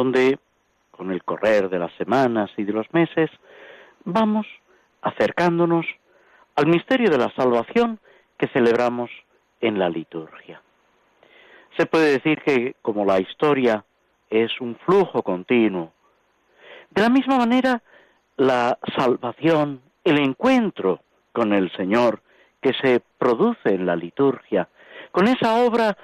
[0.00, 0.38] donde
[0.92, 3.28] con el correr de las semanas y de los meses
[4.06, 4.46] vamos
[5.02, 5.84] acercándonos
[6.56, 8.00] al misterio de la salvación
[8.38, 9.10] que celebramos
[9.60, 10.62] en la liturgia.
[11.76, 13.84] Se puede decir que como la historia
[14.30, 15.92] es un flujo continuo,
[16.90, 17.82] de la misma manera
[18.38, 21.00] la salvación, el encuentro
[21.32, 22.22] con el Señor
[22.62, 24.66] que se produce en la liturgia,
[25.12, 25.94] con esa obra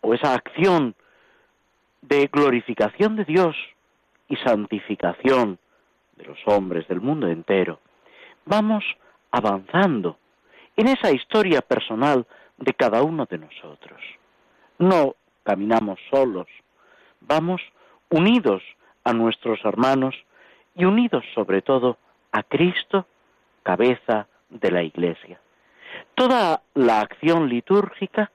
[0.00, 0.96] o esa acción
[2.02, 3.56] de glorificación de Dios
[4.28, 5.58] y santificación
[6.16, 7.80] de los hombres del mundo entero,
[8.44, 8.84] vamos
[9.30, 10.18] avanzando
[10.76, 12.26] en esa historia personal
[12.56, 14.00] de cada uno de nosotros.
[14.78, 16.46] No caminamos solos,
[17.20, 17.60] vamos
[18.08, 18.62] unidos
[19.04, 20.14] a nuestros hermanos
[20.74, 21.98] y unidos sobre todo
[22.32, 23.06] a Cristo,
[23.62, 25.40] cabeza de la Iglesia.
[26.14, 28.30] Toda la acción litúrgica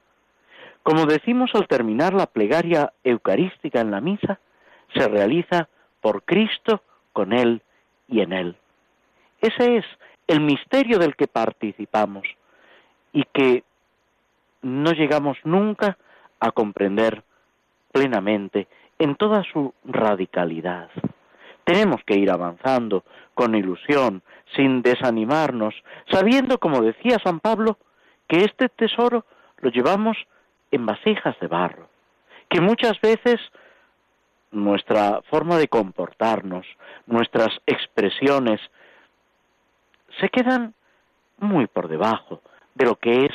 [0.86, 4.38] como decimos al terminar la plegaria eucarística en la misa,
[4.94, 5.68] se realiza
[6.00, 6.80] por Cristo,
[7.12, 7.60] con Él
[8.06, 8.56] y en Él.
[9.40, 9.84] Ese es
[10.28, 12.22] el misterio del que participamos
[13.12, 13.64] y que
[14.62, 15.98] no llegamos nunca
[16.38, 17.24] a comprender
[17.90, 18.68] plenamente
[19.00, 20.88] en toda su radicalidad.
[21.64, 23.02] Tenemos que ir avanzando
[23.34, 24.22] con ilusión,
[24.54, 25.74] sin desanimarnos,
[26.12, 27.76] sabiendo, como decía San Pablo,
[28.28, 29.24] que este tesoro
[29.58, 30.16] lo llevamos
[30.70, 31.88] en vasijas de barro,
[32.48, 33.40] que muchas veces
[34.50, 36.66] nuestra forma de comportarnos,
[37.06, 38.60] nuestras expresiones,
[40.20, 40.74] se quedan
[41.38, 42.40] muy por debajo
[42.74, 43.32] de lo que es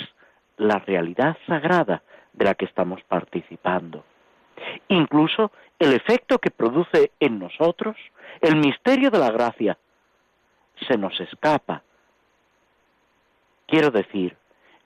[0.57, 2.01] la realidad sagrada
[2.33, 4.03] de la que estamos participando.
[4.87, 7.95] Incluso el efecto que produce en nosotros,
[8.41, 9.77] el misterio de la gracia,
[10.87, 11.83] se nos escapa.
[13.67, 14.37] Quiero decir,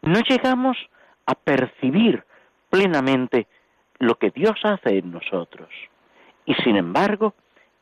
[0.01, 0.77] no llegamos
[1.25, 2.23] a percibir
[2.70, 3.48] plenamente
[4.00, 5.70] lo que Dios hace en nosotros.
[6.46, 7.34] Y sin embargo,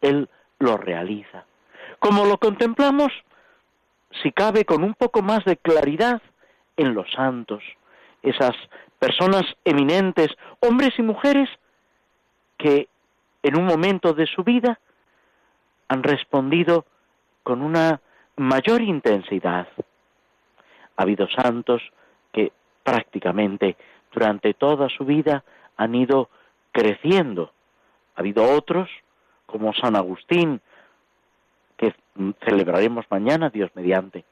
[0.01, 0.29] Él
[0.59, 1.45] lo realiza.
[1.99, 3.11] Como lo contemplamos,
[4.21, 6.21] si cabe, con un poco más de claridad
[6.77, 7.63] en los santos,
[8.21, 8.55] esas
[8.99, 10.29] personas eminentes,
[10.59, 11.49] hombres y mujeres,
[12.57, 12.87] que
[13.41, 14.79] en un momento de su vida
[15.89, 16.85] han respondido
[17.43, 17.99] con una
[18.37, 19.67] mayor intensidad.
[20.95, 21.81] Ha habido santos
[22.31, 22.51] que
[22.83, 23.75] prácticamente
[24.13, 25.43] durante toda su vida
[25.75, 26.29] han ido
[26.71, 27.51] creciendo.
[28.15, 28.89] Ha habido otros,
[29.45, 30.61] como San Agustín,
[31.77, 31.93] que
[32.45, 34.23] celebraremos mañana, Dios mediante,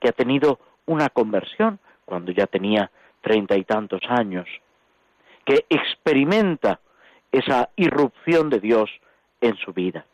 [0.00, 2.90] que ha tenido una conversión cuando ya tenía
[3.20, 4.46] treinta y tantos años,
[5.44, 6.80] que experimenta
[7.30, 8.90] esa irrupción de Dios
[9.40, 10.04] en su vida.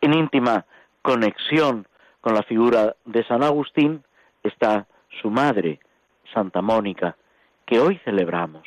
[0.00, 0.64] En íntima
[1.02, 1.86] conexión
[2.20, 4.04] con la figura de San Agustín
[4.42, 4.86] está
[5.20, 5.80] su madre,
[6.32, 7.16] Santa Mónica,
[7.72, 8.64] que hoy celebramos.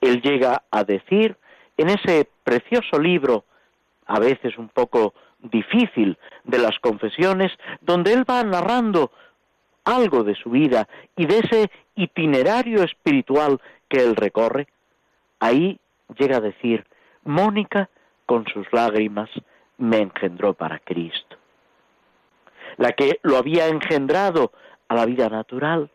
[0.00, 1.36] Él llega a decir
[1.76, 3.44] en ese precioso libro,
[4.06, 7.52] a veces un poco difícil, de las confesiones,
[7.82, 9.10] donde él va narrando
[9.84, 14.68] algo de su vida y de ese itinerario espiritual que él recorre,
[15.38, 15.78] ahí
[16.16, 16.86] llega a decir,
[17.24, 17.90] Mónica
[18.24, 19.28] con sus lágrimas
[19.76, 21.36] me engendró para Cristo.
[22.78, 24.50] La que lo había engendrado
[24.88, 25.90] a la vida natural,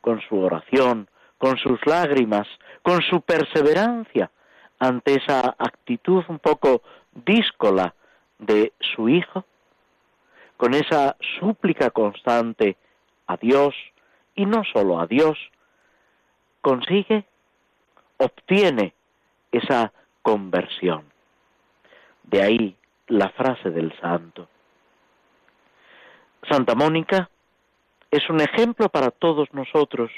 [0.00, 1.10] con su oración,
[1.40, 2.46] con sus lágrimas,
[2.82, 4.30] con su perseverancia
[4.78, 6.82] ante esa actitud un poco
[7.14, 7.94] díscola
[8.38, 9.46] de su hijo,
[10.58, 12.76] con esa súplica constante
[13.26, 13.74] a Dios
[14.34, 15.38] y no solo a Dios,
[16.60, 17.24] consigue,
[18.18, 18.92] obtiene
[19.50, 21.06] esa conversión.
[22.24, 22.76] De ahí
[23.06, 24.46] la frase del santo.
[26.50, 27.30] Santa Mónica
[28.10, 30.10] es un ejemplo para todos nosotros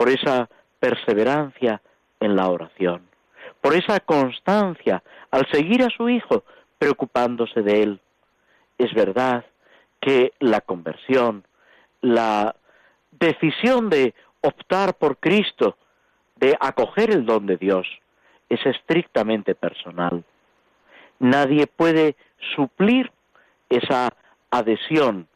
[0.00, 0.48] por esa
[0.78, 1.82] perseverancia
[2.20, 3.06] en la oración,
[3.60, 6.42] por esa constancia al seguir a su Hijo
[6.78, 8.00] preocupándose de él.
[8.78, 9.44] Es verdad
[10.00, 11.44] que la conversión,
[12.00, 12.56] la
[13.10, 15.76] decisión de optar por Cristo,
[16.36, 17.86] de acoger el don de Dios,
[18.48, 20.24] es estrictamente personal.
[21.18, 22.16] Nadie puede
[22.56, 23.12] suplir
[23.68, 24.14] esa
[24.50, 25.28] adhesión.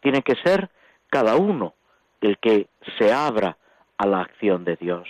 [0.00, 0.68] Tiene que ser
[1.10, 1.74] cada uno
[2.20, 2.66] el que
[2.98, 3.56] se abra
[3.98, 5.08] a la acción de Dios.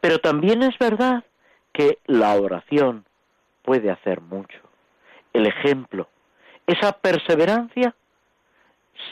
[0.00, 1.24] Pero también es verdad
[1.72, 3.04] que la oración
[3.62, 4.58] puede hacer mucho.
[5.32, 6.08] El ejemplo,
[6.66, 7.94] esa perseverancia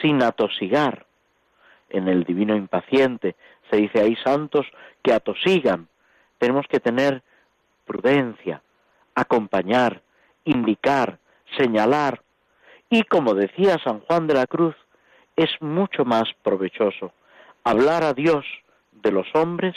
[0.01, 1.05] sin atosigar.
[1.89, 3.35] En el divino impaciente
[3.69, 4.65] se dice hay santos
[5.01, 5.87] que atosigan.
[6.37, 7.23] Tenemos que tener
[7.85, 8.61] prudencia,
[9.15, 10.01] acompañar,
[10.43, 11.19] indicar,
[11.57, 12.21] señalar.
[12.89, 14.75] Y como decía San Juan de la Cruz,
[15.35, 17.13] es mucho más provechoso
[17.63, 18.45] hablar a Dios
[19.01, 19.75] de los hombres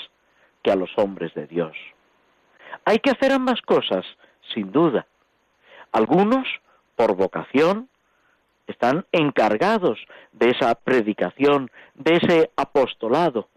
[0.63, 1.77] que a los hombres de Dios.
[2.85, 4.05] Hay que hacer ambas cosas,
[4.55, 5.07] sin duda.
[5.93, 6.47] Algunos,
[6.97, 7.89] por vocación,
[8.67, 9.99] están encargados
[10.33, 13.49] de esa predicación, de ese apostolado.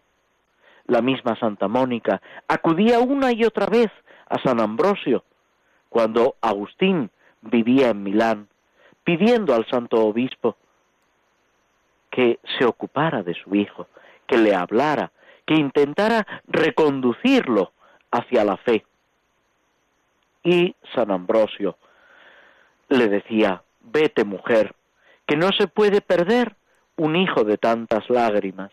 [0.86, 3.90] La misma Santa Mónica acudía una y otra vez
[4.28, 5.24] a San Ambrosio
[5.88, 7.10] cuando Agustín
[7.40, 8.48] vivía en Milán,
[9.04, 10.56] pidiendo al santo obispo
[12.10, 13.88] que se ocupara de su hijo,
[14.26, 15.12] que le hablara,
[15.46, 17.72] que intentara reconducirlo
[18.10, 18.84] hacia la fe.
[20.42, 21.76] Y San Ambrosio
[22.88, 24.74] le decía, vete mujer,
[25.26, 26.54] que no se puede perder
[26.96, 28.70] un hijo de tantas lágrimas.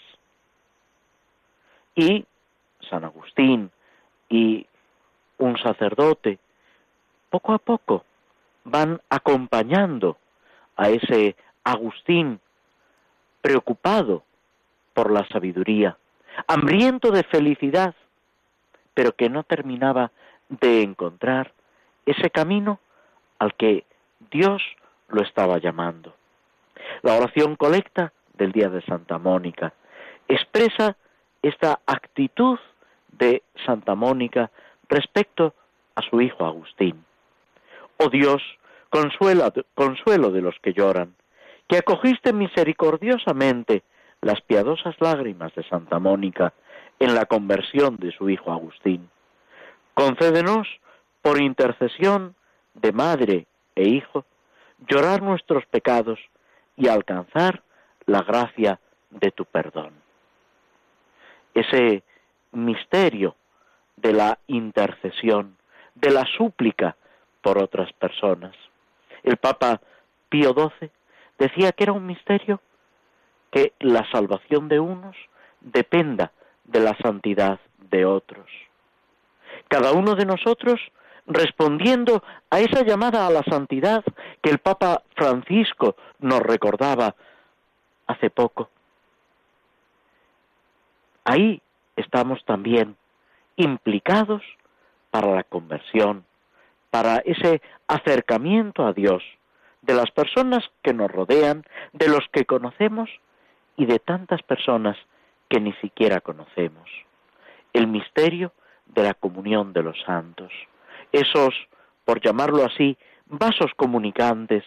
[1.96, 2.26] Y
[2.90, 3.72] San Agustín
[4.30, 4.66] y
[5.38, 6.40] un sacerdote,
[7.30, 8.06] poco a poco,
[8.64, 10.18] van acompañando
[10.76, 12.40] a ese Agustín
[13.42, 14.24] preocupado
[14.94, 15.98] por la sabiduría,
[16.48, 17.96] hambriento de felicidad,
[18.94, 20.12] pero que no terminaba
[20.50, 21.54] de encontrar
[22.06, 22.80] ese camino
[23.40, 23.86] al que
[24.32, 24.62] Dios
[25.10, 26.16] lo estaba llamando.
[27.02, 29.74] La oración colecta del día de Santa Mónica
[30.28, 30.98] expresa
[31.42, 32.60] esta actitud
[33.12, 34.52] de Santa Mónica
[34.90, 35.54] respecto
[35.96, 37.06] a su hijo Agustín.
[37.98, 38.42] Oh Dios,
[38.90, 41.16] consuelo, consuelo de los que lloran,
[41.68, 43.84] que acogiste misericordiosamente
[44.24, 46.54] las piadosas lágrimas de Santa Mónica
[47.00, 49.10] en la conversión de su hijo Agustín.
[49.94, 50.68] Concédenos,
[51.22, 52.36] por intercesión
[52.74, 54.26] de madre e hijo,
[54.88, 56.20] llorar nuestros pecados
[56.78, 57.64] y alcanzar
[58.06, 58.80] la gracia
[59.10, 59.94] de tu perdón.
[61.54, 62.04] Ese
[62.52, 63.36] misterio
[63.98, 65.58] de la intercesión,
[65.96, 66.96] de la súplica
[67.42, 68.56] por otras personas.
[69.24, 69.82] El Papa
[70.30, 70.90] Pío XII
[71.38, 72.60] decía que era un misterio
[73.54, 75.16] que la salvación de unos
[75.62, 76.32] dependa
[76.64, 77.60] de la santidad
[77.92, 78.50] de otros.
[79.68, 80.82] Cada uno de nosotros
[81.28, 84.04] respondiendo a esa llamada a la santidad
[84.42, 87.16] que el Papa Francisco nos recordaba
[88.08, 88.70] hace poco.
[91.24, 91.62] Ahí
[91.96, 92.98] estamos también
[93.56, 94.42] implicados
[95.12, 96.26] para la conversión,
[96.90, 99.24] para ese acercamiento a Dios
[99.84, 103.10] de las personas que nos rodean, de los que conocemos
[103.78, 104.98] y de tantas personas
[105.50, 106.90] que ni siquiera conocemos.
[107.74, 108.54] El misterio
[108.86, 110.52] de la comunión de los santos
[111.14, 111.54] esos,
[112.04, 112.98] por llamarlo así,
[113.28, 114.64] vasos comunicantes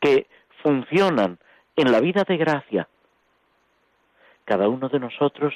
[0.00, 0.26] que
[0.62, 1.38] funcionan
[1.76, 2.88] en la vida de gracia.
[4.44, 5.52] Cada uno de nosotros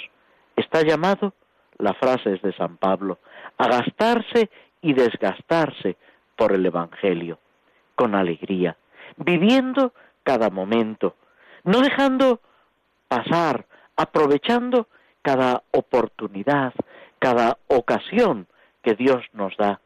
[0.57, 1.33] está llamado,
[1.79, 3.19] la frase es de San Pablo,
[3.57, 4.51] a gastarse
[4.83, 5.97] y desgastarse
[6.37, 7.39] por el Evangelio,
[7.95, 8.77] con alegría,
[9.17, 9.93] viviendo
[10.25, 11.15] cada momento,
[11.65, 12.41] no dejando
[13.09, 14.89] pasar, aprovechando
[15.23, 16.73] cada oportunidad,
[17.19, 18.47] cada ocasión
[18.83, 19.81] que Dios nos da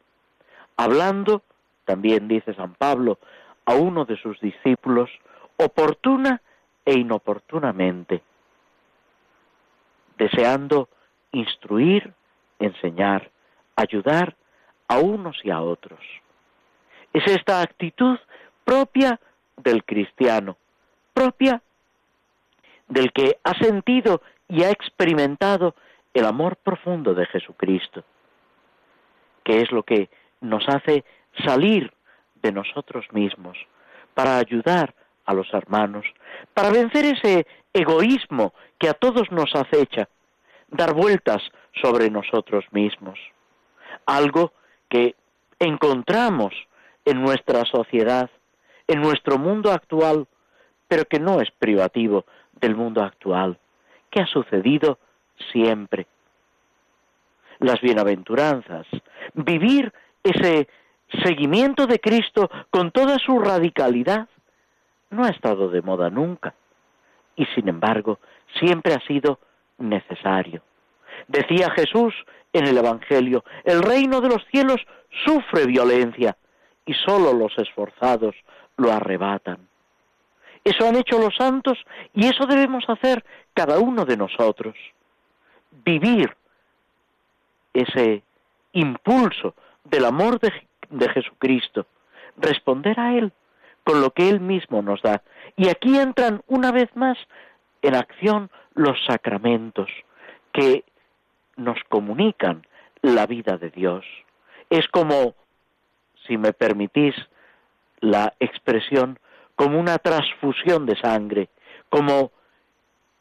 [0.77, 1.43] hablando,
[1.85, 3.19] también dice San Pablo,
[3.67, 5.11] a uno de sus discípulos,
[5.57, 6.41] oportuna
[6.87, 8.23] e inoportunamente,
[10.17, 10.89] deseando
[11.33, 12.15] instruir,
[12.59, 13.31] enseñar,
[13.77, 14.37] ayudar
[14.89, 16.01] a unos y a otros.
[17.13, 18.19] Es esta actitud
[18.65, 19.21] propia
[19.59, 20.57] del cristiano,
[21.13, 21.63] propia
[22.91, 25.75] del que ha sentido y ha experimentado
[26.13, 28.05] el amor profundo de Jesucristo,
[29.45, 31.05] que es lo que nos hace
[31.47, 31.93] salir
[32.43, 33.57] de nosotros mismos
[34.13, 34.95] para ayudar
[35.25, 36.05] a los hermanos,
[36.53, 40.09] para vencer ese egoísmo que a todos nos acecha,
[40.69, 41.43] dar vueltas
[41.81, 43.19] sobre nosotros mismos.
[44.07, 44.53] Algo
[44.89, 45.15] que
[45.61, 46.53] encontramos
[47.05, 48.29] en nuestra sociedad,
[48.89, 50.27] en nuestro mundo actual,
[50.89, 52.25] pero que no es privativo
[52.61, 53.59] del mundo actual,
[54.11, 54.99] que ha sucedido
[55.53, 56.07] siempre.
[57.59, 58.87] Las bienaventuranzas,
[59.35, 60.69] vivir ese
[61.23, 64.29] seguimiento de Cristo con toda su radicalidad
[65.11, 66.55] no ha estado de moda nunca
[67.37, 68.21] y sin embargo
[68.59, 69.41] siempre ha sido
[69.79, 70.63] necesario.
[71.27, 72.15] Decía Jesús
[72.53, 74.81] en el Evangelio, el reino de los cielos
[75.25, 76.37] sufre violencia
[76.85, 78.35] y sólo los esforzados
[78.77, 79.70] lo arrebatan.
[80.65, 81.79] Eso han hecho los santos
[82.15, 83.25] y eso debemos hacer
[83.55, 84.75] cada uno de nosotros.
[85.85, 86.37] Vivir
[87.73, 88.23] ese
[88.73, 90.53] impulso del amor de,
[90.91, 91.87] de Jesucristo,
[92.37, 93.33] responder a Él
[93.85, 95.23] con lo que Él mismo nos da.
[95.57, 97.19] Y aquí entran una vez más
[97.83, 99.89] en acción los sacramentos
[100.53, 100.85] que
[101.57, 102.67] nos comunican
[103.03, 104.05] la vida de Dios.
[104.69, 105.35] Es como,
[106.27, 107.15] si me permitís
[108.01, 109.19] la expresión,
[109.61, 111.51] como una transfusión de sangre,
[111.91, 112.33] como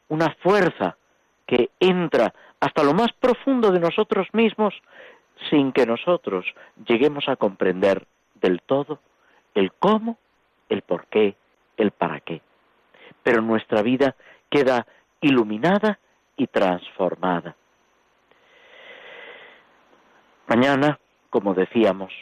[0.07, 0.95] una fuerza
[1.45, 4.73] que entra hasta lo más profundo de nosotros mismos
[5.49, 6.45] sin que nosotros
[6.87, 9.01] lleguemos a comprender del todo
[9.53, 10.17] el cómo,
[10.69, 11.35] el por qué,
[11.75, 12.41] el para qué.
[13.21, 14.15] Pero nuestra vida
[14.49, 14.87] queda
[15.19, 15.99] iluminada
[16.37, 17.57] y transformada.
[20.47, 20.99] Mañana,
[21.31, 22.13] como decíamos,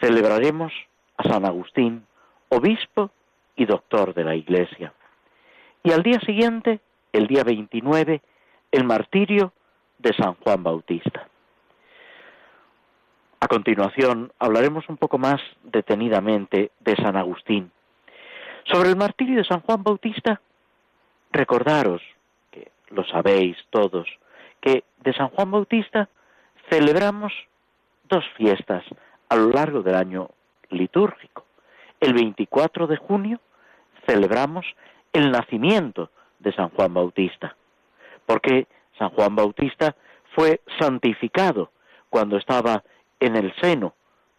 [0.00, 0.72] celebraremos
[1.18, 2.06] a San Agustín,
[2.48, 3.10] obispo
[3.56, 4.92] y doctor de la Iglesia.
[5.82, 6.80] Y al día siguiente,
[7.12, 8.20] el día 29,
[8.72, 9.52] el martirio
[9.98, 11.28] de San Juan Bautista.
[13.40, 17.70] A continuación hablaremos un poco más detenidamente de San Agustín.
[18.64, 20.40] Sobre el martirio de San Juan Bautista,
[21.30, 22.02] recordaros,
[22.50, 24.08] que lo sabéis todos,
[24.60, 26.08] que de San Juan Bautista
[26.68, 27.32] celebramos
[28.08, 28.84] dos fiestas
[29.28, 30.30] a lo largo del año
[30.70, 31.44] litúrgico.
[32.00, 33.40] El 24 de junio
[34.06, 34.66] celebramos
[35.12, 37.56] el nacimiento de San Juan Bautista,
[38.26, 38.66] porque
[38.98, 39.96] San Juan Bautista
[40.34, 41.70] fue santificado
[42.10, 42.84] cuando estaba
[43.20, 43.94] en el seno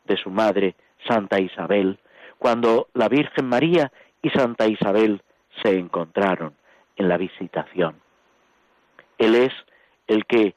[0.06, 0.76] de su madre
[1.08, 2.00] Santa Isabel,
[2.38, 5.22] cuando la Virgen María y Santa Isabel
[5.64, 6.54] se encontraron
[6.96, 7.96] en la visitación.
[9.18, 9.54] Él es
[10.08, 10.56] el que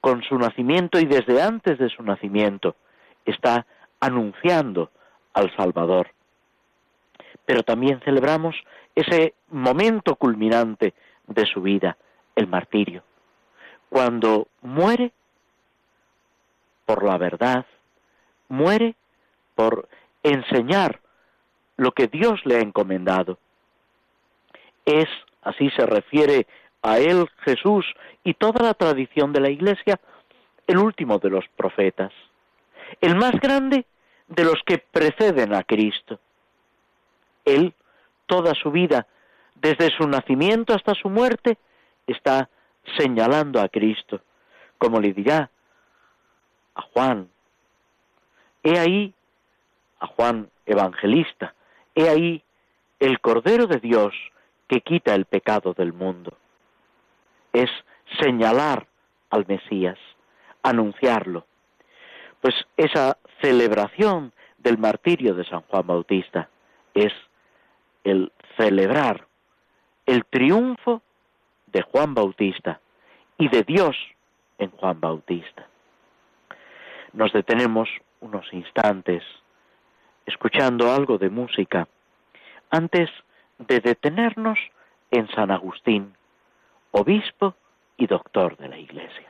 [0.00, 2.76] con su nacimiento y desde antes de su nacimiento
[3.24, 3.66] está
[4.00, 4.90] anunciando
[5.32, 6.08] al Salvador.
[7.44, 8.56] Pero también celebramos
[8.94, 10.94] ese momento culminante
[11.26, 11.96] de su vida,
[12.34, 13.02] el martirio,
[13.88, 15.12] cuando muere
[16.86, 17.66] por la verdad,
[18.48, 18.94] muere
[19.54, 19.88] por
[20.22, 21.00] enseñar
[21.76, 23.38] lo que Dios le ha encomendado.
[24.84, 25.08] Es,
[25.42, 26.46] así se refiere
[26.82, 27.86] a él Jesús
[28.24, 30.00] y toda la tradición de la Iglesia,
[30.66, 32.12] el último de los profetas,
[33.00, 33.86] el más grande
[34.28, 36.18] de los que preceden a Cristo.
[37.44, 37.74] Él,
[38.26, 39.06] toda su vida,
[39.54, 41.58] desde su nacimiento hasta su muerte,
[42.06, 42.48] está
[42.98, 44.20] señalando a Cristo,
[44.78, 45.50] como le dirá
[46.74, 47.28] a Juan.
[48.62, 49.14] He ahí
[50.00, 51.54] a Juan Evangelista,
[51.94, 52.42] he ahí
[52.98, 54.14] el Cordero de Dios
[54.68, 56.36] que quita el pecado del mundo.
[57.52, 57.70] Es
[58.20, 58.86] señalar
[59.30, 59.98] al Mesías,
[60.62, 61.46] anunciarlo.
[62.40, 66.48] Pues esa celebración del martirio de San Juan Bautista
[66.94, 67.12] es
[68.04, 69.26] el celebrar
[70.06, 71.02] el triunfo
[71.66, 72.80] de Juan Bautista
[73.38, 73.96] y de Dios
[74.58, 75.66] en Juan Bautista
[77.12, 77.88] nos detenemos
[78.20, 79.22] unos instantes
[80.26, 81.88] escuchando algo de música
[82.70, 83.10] antes
[83.58, 84.58] de detenernos
[85.10, 86.14] en San Agustín,
[86.90, 87.54] obispo
[87.96, 89.28] y doctor de la Iglesia.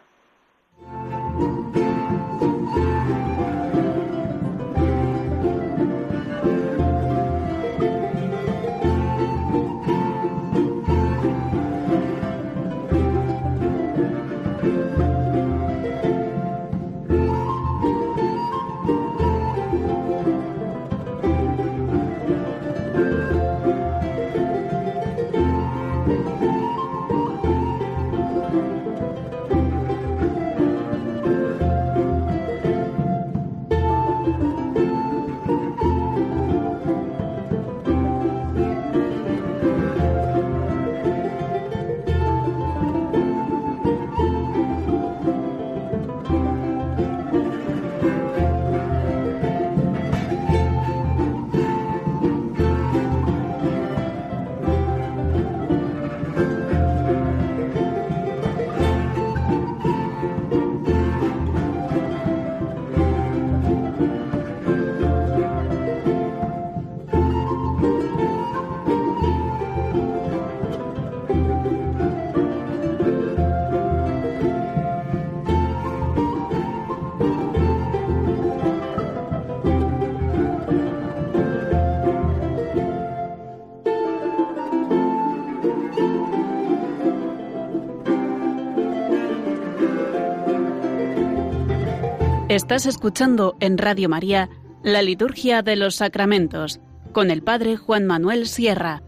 [92.54, 94.50] Estás escuchando en Radio María
[94.82, 96.82] la Liturgia de los Sacramentos
[97.14, 99.00] con el Padre Juan Manuel Sierra.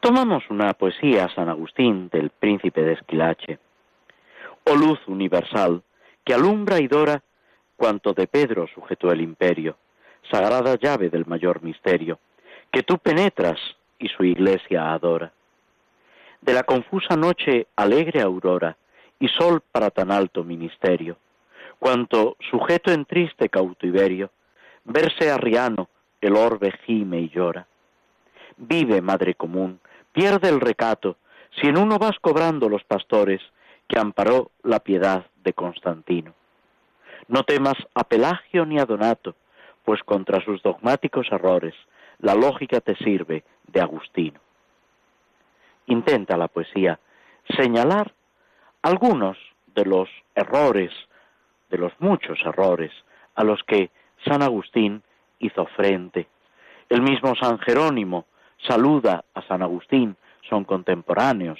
[0.00, 3.58] Tomamos una poesía San Agustín del Príncipe de Esquilache.
[4.64, 5.82] Oh luz universal,
[6.24, 7.22] que alumbra y dora
[7.76, 9.76] cuanto de Pedro sujetó el imperio,
[10.30, 12.18] sagrada llave del mayor misterio,
[12.72, 13.58] que tú penetras
[13.98, 15.34] y su iglesia adora.
[16.40, 18.78] De la confusa noche alegre aurora
[19.20, 21.18] y sol para tan alto ministerio,
[21.78, 24.30] cuanto sujeto en triste cautiverio,
[24.84, 25.88] verse arriano,
[26.20, 27.66] el orbe gime y llora.
[28.56, 29.78] Vive, madre común,
[30.12, 31.16] pierde el recato,
[31.60, 33.40] si en uno vas cobrando los pastores
[33.86, 36.34] que amparó la piedad de Constantino.
[37.28, 39.36] No temas a Pelagio ni a Donato,
[39.84, 41.74] pues contra sus dogmáticos errores
[42.18, 44.40] la lógica te sirve de Agustino.
[45.86, 47.00] Intenta la poesía
[47.56, 48.12] señalar
[48.82, 49.36] algunos
[49.74, 50.90] de los errores,
[51.70, 52.92] de los muchos errores
[53.34, 53.90] a los que
[54.26, 55.02] San Agustín
[55.38, 56.28] hizo frente.
[56.88, 58.26] El mismo San Jerónimo
[58.66, 60.16] saluda a San Agustín,
[60.48, 61.58] son contemporáneos,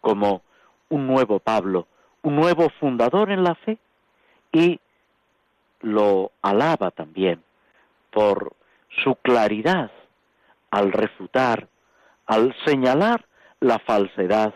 [0.00, 0.42] como
[0.88, 1.86] un nuevo Pablo,
[2.22, 3.78] un nuevo fundador en la fe,
[4.52, 4.80] y
[5.80, 7.42] lo alaba también
[8.10, 8.52] por
[9.02, 9.90] su claridad
[10.70, 11.68] al refutar,
[12.26, 13.24] al señalar
[13.60, 14.54] la falsedad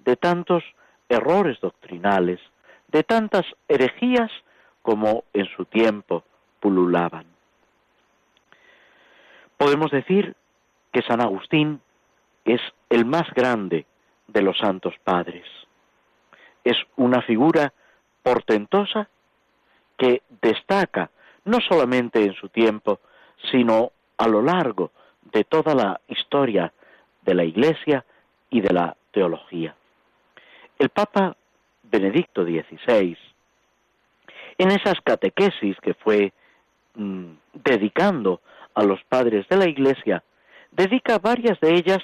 [0.00, 0.62] de tantos
[1.08, 2.40] errores doctrinales,
[2.88, 4.30] de tantas herejías
[4.82, 6.24] como en su tiempo
[6.60, 7.26] pululaban.
[9.56, 10.36] Podemos decir
[10.92, 11.80] que San Agustín
[12.44, 12.60] es
[12.90, 13.86] el más grande
[14.28, 15.44] de los santos padres.
[16.64, 17.72] Es una figura
[18.22, 19.08] portentosa
[19.96, 21.10] que destaca
[21.44, 23.00] no solamente en su tiempo,
[23.50, 24.90] sino a lo largo
[25.32, 26.72] de toda la historia
[27.22, 28.04] de la Iglesia
[28.50, 29.74] y de la teología.
[30.78, 31.36] El Papa
[31.82, 33.16] Benedicto XVI,
[34.58, 36.32] en esas catequesis que fue
[36.94, 38.40] mm, dedicando
[38.74, 40.22] a los padres de la Iglesia,
[40.70, 42.02] dedica varias de ellas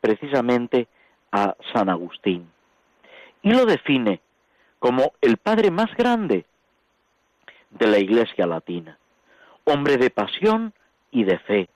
[0.00, 0.88] precisamente
[1.32, 2.50] a San Agustín
[3.42, 4.20] y lo define
[4.78, 6.46] como el padre más grande
[7.70, 8.98] de la Iglesia latina,
[9.64, 10.72] hombre de pasión
[11.10, 11.68] y de fe,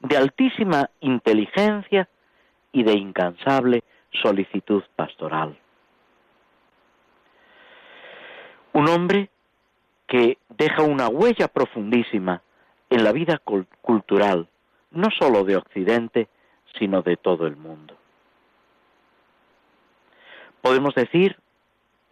[0.00, 2.08] de altísima inteligencia
[2.72, 5.56] y de incansable solicitud pastoral.
[8.72, 9.30] Un hombre
[10.06, 12.42] que deja una huella profundísima
[12.90, 13.40] en la vida
[13.80, 14.48] cultural,
[14.90, 16.28] no sólo de Occidente,
[16.78, 17.96] sino de todo el mundo.
[20.60, 21.38] Podemos decir,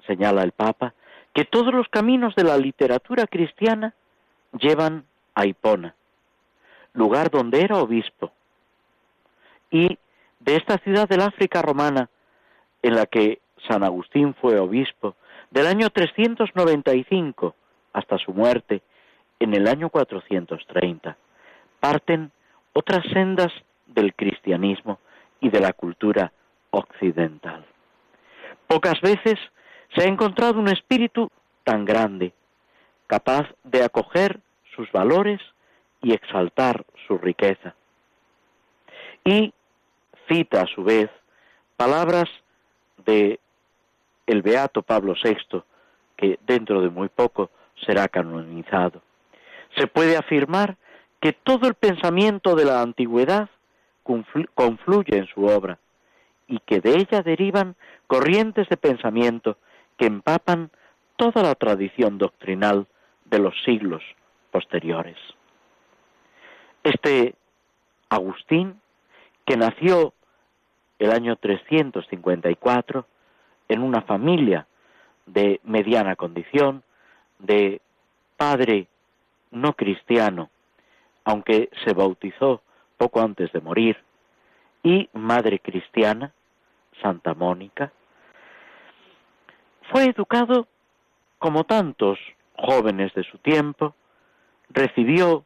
[0.07, 0.95] señala el Papa,
[1.35, 3.95] que todos los caminos de la literatura cristiana
[4.59, 5.95] llevan a Hipona,
[6.95, 8.33] lugar donde era obispo,
[9.71, 9.99] y
[10.41, 12.09] de esta ciudad del África romana,
[12.83, 15.15] en la que San Agustín fue obispo,
[15.51, 17.55] del año 395
[17.93, 18.83] hasta su muerte
[19.39, 21.17] en el año 430,
[21.79, 22.31] parten
[22.73, 23.53] otras sendas
[23.87, 24.99] del cristianismo
[25.41, 26.33] y de la cultura
[26.71, 27.65] occidental.
[28.67, 29.39] Pocas veces
[29.95, 31.31] se ha encontrado un espíritu
[31.65, 32.33] tan grande,
[33.07, 34.41] capaz de acoger
[34.77, 35.41] sus valores
[36.03, 37.75] y exaltar su riqueza.
[39.25, 39.53] Y
[40.31, 41.11] cita a su vez
[41.77, 42.29] palabras
[43.05, 43.41] de
[44.27, 45.63] el beato Pablo VI,
[46.17, 47.51] que dentro de muy poco
[47.85, 49.03] será canonizado.
[49.77, 50.77] Se puede afirmar
[51.21, 53.49] que todo el pensamiento de la antigüedad
[54.55, 55.79] confluye en su obra
[56.47, 59.57] y que de ella derivan corrientes de pensamiento
[59.97, 60.71] que empapan
[61.17, 62.87] toda la tradición doctrinal
[63.27, 64.03] de los siglos
[64.51, 65.17] posteriores.
[66.83, 67.35] Este
[68.09, 68.81] Agustín,
[69.45, 70.13] que nació
[71.01, 73.07] el año 354
[73.69, 74.67] en una familia
[75.27, 76.85] de mediana condición,
[77.39, 77.81] de
[78.37, 78.87] padre
[79.51, 80.51] no cristiano,
[81.25, 82.63] aunque se bautizó
[82.97, 83.97] poco antes de morir,
[84.83, 86.33] y madre cristiana,
[87.01, 87.93] Santa Mónica,
[89.91, 90.69] fue educado
[91.39, 92.19] como tantos
[92.57, 93.95] jóvenes de su tiempo,
[94.69, 95.45] recibió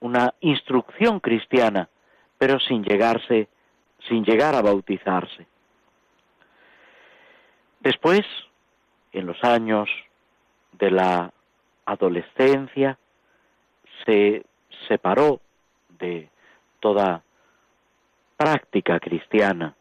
[0.00, 1.88] una instrucción cristiana,
[2.36, 3.48] pero sin llegarse,
[4.08, 5.46] sin llegar a bautizarse.
[7.80, 8.22] Después,
[9.12, 9.88] en los años
[10.72, 11.32] de la
[11.84, 12.98] adolescencia,
[14.04, 14.44] se
[14.88, 15.40] separó
[15.98, 16.28] de
[16.80, 17.22] toda
[18.36, 19.74] práctica cristiana.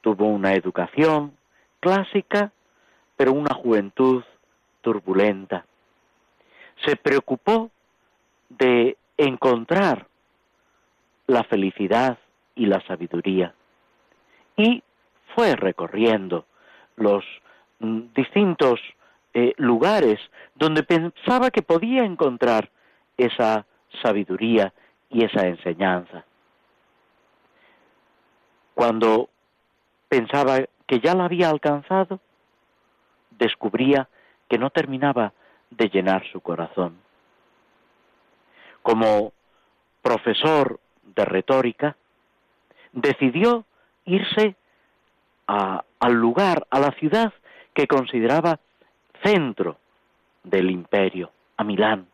[0.00, 1.36] Tuvo una educación
[1.80, 2.52] clásica,
[3.16, 4.24] pero una juventud
[4.80, 5.64] turbulenta.
[6.84, 7.70] Se preocupó
[8.48, 10.06] de encontrar
[11.26, 12.18] la felicidad
[12.54, 13.54] y la sabiduría
[14.56, 14.82] y
[15.34, 16.46] fue recorriendo
[16.96, 17.24] los
[17.80, 18.80] mm, distintos
[19.34, 20.20] eh, lugares
[20.54, 22.70] donde pensaba que podía encontrar
[23.16, 23.64] esa
[24.02, 24.72] sabiduría
[25.10, 26.24] y esa enseñanza.
[28.74, 29.28] Cuando
[30.08, 32.20] pensaba que ya la había alcanzado,
[33.30, 34.08] descubría
[34.48, 35.32] que no terminaba
[35.70, 36.98] de llenar su corazón.
[38.82, 39.32] Como
[40.02, 41.96] profesor de retórica,
[42.92, 43.64] decidió
[44.04, 44.56] irse
[45.46, 47.32] al lugar, a la ciudad
[47.74, 48.60] que consideraba
[49.22, 49.78] centro
[50.42, 52.06] del imperio, a Milán,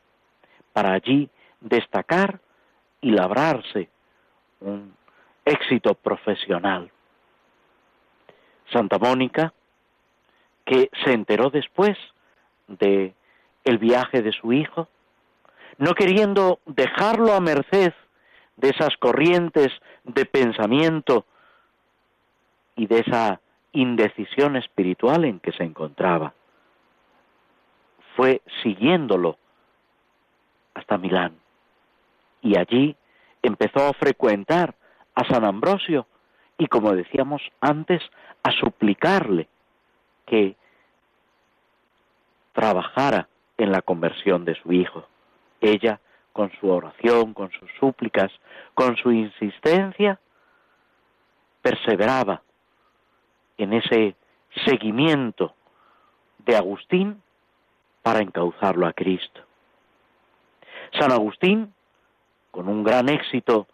[0.73, 1.29] para allí
[1.61, 2.41] destacar
[3.01, 3.88] y labrarse
[4.61, 4.95] un
[5.45, 6.91] éxito profesional.
[8.73, 9.53] Santa Mónica,
[10.64, 11.97] que se enteró después
[12.67, 13.14] de
[13.64, 14.88] el viaje de su hijo,
[15.79, 17.93] no queriendo dejarlo a merced
[18.59, 19.68] de esas corrientes
[20.05, 21.25] de pensamiento
[22.77, 23.40] y de esa
[23.73, 26.35] indecisión espiritual en que se encontraba.
[28.16, 29.38] Fue siguiéndolo
[30.75, 31.37] hasta Milán
[32.42, 32.97] y allí
[33.42, 34.75] empezó a frecuentar
[35.14, 36.07] a San Ambrosio
[36.59, 38.03] y, como decíamos antes,
[38.42, 39.49] a suplicarle
[40.27, 40.57] que
[42.53, 45.07] trabajara en la conversión de su hijo.
[45.61, 46.01] Ella,
[46.38, 48.31] con su oración, con sus súplicas,
[48.72, 50.20] con su insistencia,
[51.61, 52.42] perseveraba
[53.57, 54.14] en ese
[54.64, 55.53] seguimiento
[56.46, 57.20] de Agustín
[58.05, 59.40] para encauzarlo a Cristo.
[60.96, 61.74] San Agustín,
[62.53, 63.66] con un gran éxito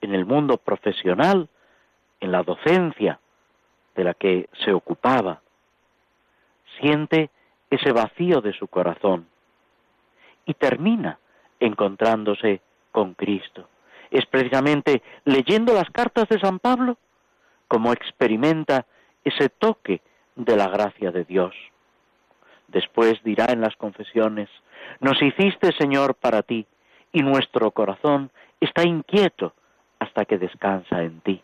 [0.00, 1.46] en el mundo profesional,
[2.20, 3.20] en la docencia
[3.94, 5.42] de la que se ocupaba,
[6.80, 7.28] siente
[7.68, 9.28] ese vacío de su corazón
[10.46, 11.18] y termina
[11.60, 12.60] encontrándose
[12.92, 13.68] con Cristo.
[14.10, 16.96] Es precisamente leyendo las cartas de San Pablo
[17.68, 18.86] como experimenta
[19.24, 20.00] ese toque
[20.36, 21.54] de la gracia de Dios.
[22.68, 24.48] Después dirá en las confesiones,
[25.00, 26.66] nos hiciste Señor para ti,
[27.12, 29.54] y nuestro corazón está inquieto
[29.98, 31.42] hasta que descansa en ti.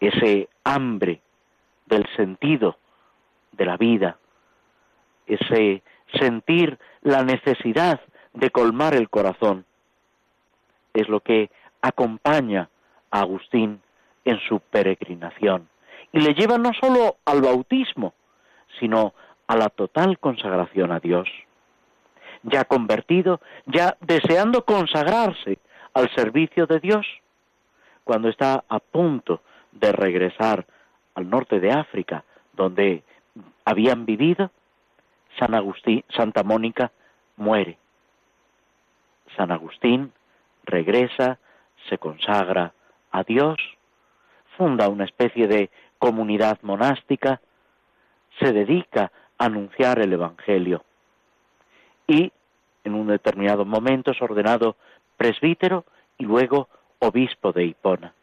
[0.00, 1.20] Ese hambre
[1.86, 2.76] del sentido
[3.52, 4.18] de la vida,
[5.26, 5.82] ese
[6.18, 8.00] sentir la necesidad
[8.36, 9.64] de colmar el corazón,
[10.94, 11.50] es lo que
[11.82, 12.68] acompaña
[13.10, 13.80] a Agustín
[14.24, 15.68] en su peregrinación
[16.12, 18.14] y le lleva no solo al bautismo,
[18.78, 19.14] sino
[19.46, 21.28] a la total consagración a Dios.
[22.42, 25.58] Ya convertido, ya deseando consagrarse
[25.94, 27.06] al servicio de Dios,
[28.04, 29.40] cuando está a punto
[29.72, 30.66] de regresar
[31.14, 33.02] al norte de África, donde
[33.64, 34.50] habían vivido,
[35.38, 36.92] San Agustín, Santa Mónica
[37.36, 37.78] muere.
[39.36, 40.12] San Agustín
[40.64, 41.38] regresa,
[41.88, 42.72] se consagra
[43.12, 43.58] a Dios,
[44.56, 47.40] funda una especie de comunidad monástica,
[48.40, 50.84] se dedica a anunciar el Evangelio
[52.06, 52.32] y
[52.84, 54.76] en un determinado momento es ordenado
[55.16, 55.84] presbítero
[56.18, 56.68] y luego
[57.00, 58.14] obispo de Hipona.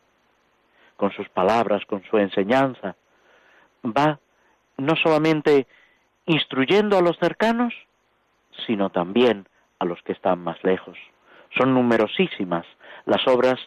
[0.98, 2.96] Con sus palabras, con su enseñanza,
[3.84, 4.20] va
[4.78, 5.68] no solamente
[6.26, 7.74] instruyendo a los cercanos,
[8.66, 9.48] sino también
[9.84, 10.98] a los que están más lejos.
[11.58, 12.66] Son numerosísimas
[13.06, 13.60] las obras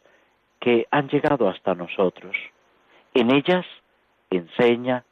[0.61, 2.35] que han llegado hasta nosotros.
[3.15, 3.65] En ellas
[4.31, 5.05] enseña,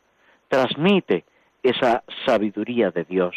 [0.49, 1.25] transmite
[1.62, 3.35] esa sabiduría de Dios.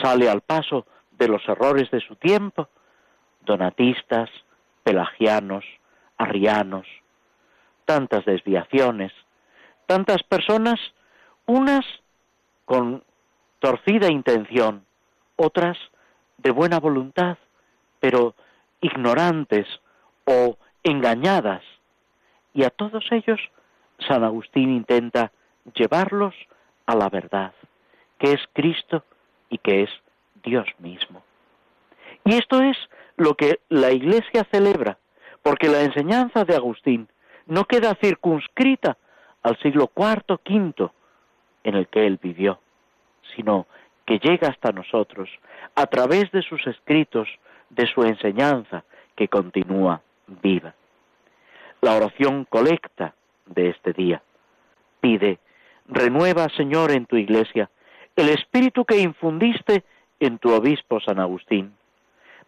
[0.00, 2.68] Sale al paso de los errores de su tiempo,
[3.42, 4.30] donatistas,
[4.82, 5.64] pelagianos,
[6.16, 6.86] arrianos,
[7.84, 9.12] tantas desviaciones,
[9.86, 10.80] tantas personas,
[11.46, 11.84] unas
[12.64, 13.02] con
[13.58, 14.84] torcida intención,
[15.40, 15.78] otras
[16.38, 17.38] de buena voluntad,
[17.98, 18.34] pero
[18.80, 19.66] ignorantes
[20.24, 21.62] o engañadas,
[22.54, 23.40] y a todos ellos
[24.08, 25.32] San Agustín intenta
[25.74, 26.34] llevarlos
[26.86, 27.52] a la verdad,
[28.18, 29.04] que es Cristo
[29.48, 29.90] y que es
[30.42, 31.22] Dios mismo.
[32.24, 32.76] Y esto es
[33.16, 34.98] lo que la Iglesia celebra,
[35.42, 37.08] porque la enseñanza de Agustín
[37.46, 38.96] no queda circunscrita
[39.42, 40.90] al siglo IV, V,
[41.64, 42.60] en el que él vivió,
[43.34, 43.66] sino
[44.10, 45.30] que llega hasta nosotros
[45.76, 47.28] a través de sus escritos,
[47.68, 48.82] de su enseñanza,
[49.14, 50.02] que continúa
[50.42, 50.74] viva.
[51.80, 53.14] La oración colecta
[53.46, 54.20] de este día.
[55.00, 55.38] Pide,
[55.86, 57.70] renueva, Señor, en tu iglesia
[58.16, 59.84] el espíritu que infundiste
[60.18, 61.72] en tu obispo San Agustín,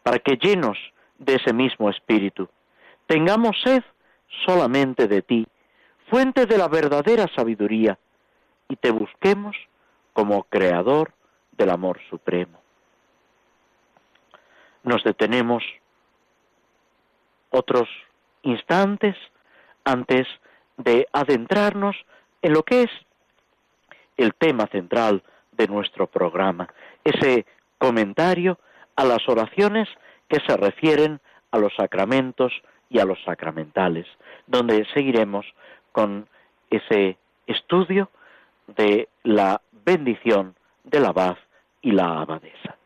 [0.03, 0.77] para que llenos
[1.21, 2.49] de ese mismo espíritu,
[3.07, 3.85] tengamos sed
[4.45, 5.47] solamente de ti,
[6.11, 8.01] fuente de la verdadera sabiduría,
[8.69, 9.57] y te busquemos
[10.13, 11.13] como creador
[11.63, 12.61] del amor supremo.
[14.83, 15.63] Nos detenemos
[17.51, 17.89] otros
[18.43, 19.15] instantes
[19.85, 20.27] antes
[20.77, 21.95] de adentrarnos
[22.43, 22.91] en lo que es
[24.17, 25.23] el tema central
[25.53, 26.69] de nuestro programa,
[27.05, 27.47] ese
[27.79, 28.59] comentario
[28.97, 29.89] a las oraciones
[30.29, 31.21] que se refieren
[31.53, 32.53] a los sacramentos
[32.91, 34.07] y a los sacramentales,
[34.49, 35.47] donde seguiremos
[35.93, 36.29] con
[36.71, 38.11] ese estudio
[38.67, 41.37] de la bendición del abad
[41.83, 42.77] y la abadesa.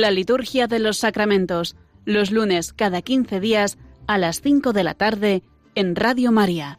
[0.00, 3.76] La liturgia de los sacramentos, los lunes cada 15 días
[4.08, 5.42] a las 5 de la tarde
[5.74, 6.78] en Radio María.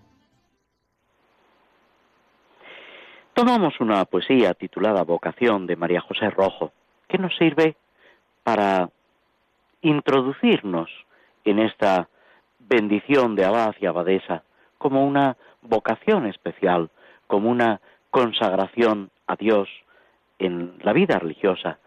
[3.35, 6.73] Tomamos una poesía titulada Vocación de María José Rojo,
[7.07, 7.75] que nos sirve
[8.41, 8.89] para
[9.83, 10.89] introducirnos
[11.45, 12.09] en esta
[12.57, 14.41] bendición de abad y abadesa
[14.79, 16.89] como una vocación especial,
[17.27, 19.69] como una consagración a Dios
[20.39, 21.77] en la vida religiosa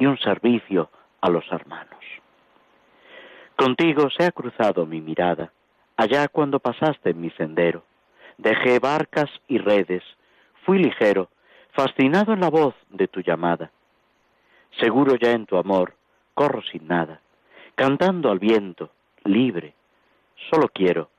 [0.00, 2.04] y un servicio a los hermanos.
[3.54, 5.52] Contigo se ha cruzado mi mirada,
[5.96, 7.84] allá cuando pasaste en mi sendero.
[8.38, 10.02] Dejé barcas y redes,
[10.64, 11.28] fui ligero,
[11.72, 13.70] fascinado en la voz de tu llamada.
[14.80, 15.94] Seguro ya en tu amor,
[16.32, 17.20] corro sin nada,
[17.74, 18.90] cantando al viento,
[19.24, 19.74] libre.
[20.50, 21.10] Solo quiero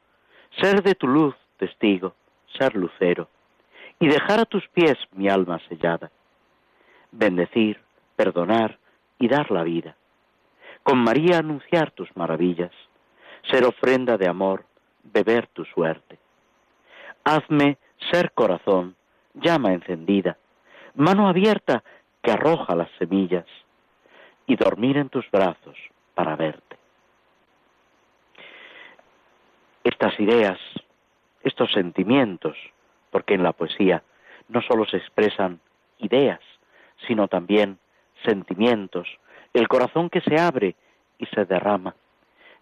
[0.60, 2.16] ser de tu luz testigo,
[2.58, 3.30] ser lucero,
[4.00, 6.10] y dejar a tus pies mi alma sellada.
[7.12, 7.80] Bendecir,
[8.22, 8.78] perdonar
[9.18, 9.96] y dar la vida.
[10.84, 12.72] Con María anunciar tus maravillas,
[13.50, 14.66] ser ofrenda de amor,
[15.04, 16.20] beber tu suerte.
[17.24, 17.80] Hazme
[18.12, 18.96] ser corazón,
[19.34, 20.38] llama encendida,
[20.94, 21.84] mano abierta
[22.22, 23.48] que arroja las semillas,
[24.46, 25.78] y dormir en tus brazos
[26.14, 26.78] para verte.
[29.84, 30.60] Estas ideas,
[31.42, 32.56] estos sentimientos,
[33.10, 34.04] porque en la poesía
[34.48, 35.60] no solo se expresan
[35.98, 36.42] ideas,
[37.08, 37.80] sino también
[38.26, 39.08] sentimientos,
[39.54, 40.76] el corazón que se abre
[41.18, 41.96] y se derrama.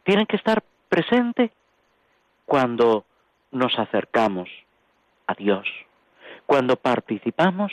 [0.03, 1.51] Tienen que estar presentes
[2.45, 3.05] cuando
[3.51, 4.49] nos acercamos
[5.27, 5.67] a Dios,
[6.45, 7.71] cuando participamos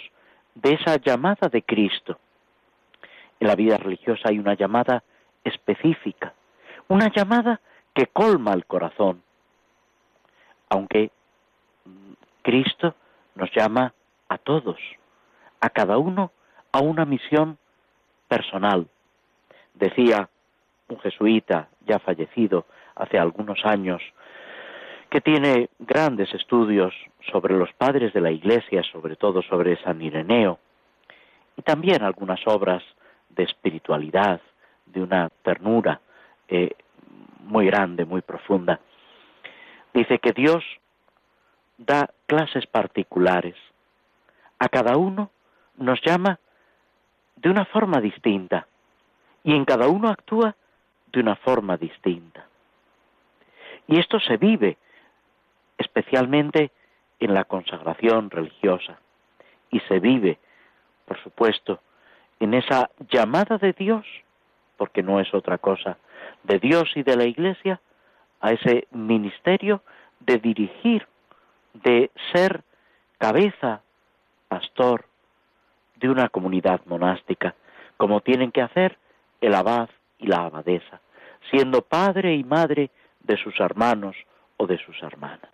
[0.54, 2.18] de esa llamada de Cristo.
[3.40, 5.02] En la vida religiosa hay una llamada
[5.44, 6.34] específica,
[6.88, 7.60] una llamada
[7.94, 9.22] que colma el corazón,
[10.68, 11.10] aunque
[12.42, 12.94] Cristo
[13.34, 13.92] nos llama
[14.28, 14.78] a todos,
[15.60, 16.32] a cada uno
[16.72, 17.58] a una misión
[18.28, 18.86] personal.
[19.74, 20.28] Decía
[20.88, 24.02] un jesuita ya fallecido hace algunos años,
[25.10, 26.92] que tiene grandes estudios
[27.30, 30.58] sobre los padres de la Iglesia, sobre todo sobre San Ireneo,
[31.56, 32.82] y también algunas obras
[33.30, 34.40] de espiritualidad,
[34.86, 36.00] de una ternura
[36.48, 36.70] eh,
[37.40, 38.80] muy grande, muy profunda.
[39.92, 40.64] Dice que Dios
[41.78, 43.56] da clases particulares.
[44.58, 45.30] A cada uno
[45.76, 46.38] nos llama
[47.36, 48.66] de una forma distinta
[49.44, 50.56] y en cada uno actúa
[51.12, 52.46] de una forma distinta.
[53.86, 54.76] Y esto se vive
[55.78, 56.72] especialmente
[57.20, 58.98] en la consagración religiosa
[59.70, 60.38] y se vive,
[61.06, 61.80] por supuesto,
[62.40, 64.04] en esa llamada de Dios,
[64.76, 65.98] porque no es otra cosa,
[66.42, 67.80] de Dios y de la Iglesia,
[68.40, 69.82] a ese ministerio
[70.20, 71.06] de dirigir,
[71.72, 72.62] de ser
[73.18, 73.82] cabeza,
[74.48, 75.06] pastor,
[75.96, 77.54] de una comunidad monástica,
[77.96, 78.98] como tienen que hacer
[79.40, 81.00] el abad y la abadesa,
[81.50, 84.16] siendo padre y madre de sus hermanos
[84.56, 85.50] o de sus hermanas.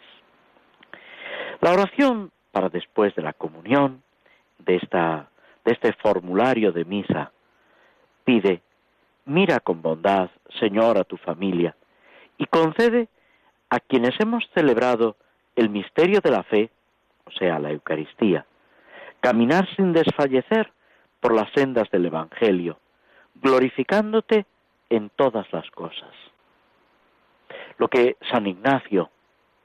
[1.60, 4.02] La oración para después de la comunión
[4.58, 5.28] de, esta,
[5.64, 7.32] de este formulario de misa,
[8.24, 8.62] pide,
[9.24, 11.74] mira con bondad, Señor, a tu familia,
[12.36, 13.08] y concede
[13.70, 15.16] a quienes hemos celebrado
[15.56, 16.70] el misterio de la fe,
[17.24, 18.44] o sea, la Eucaristía,
[19.22, 20.72] caminar sin desfallecer
[21.20, 22.78] por las sendas del Evangelio,
[23.36, 24.44] glorificándote
[24.90, 26.12] en todas las cosas.
[27.78, 29.10] Lo que San Ignacio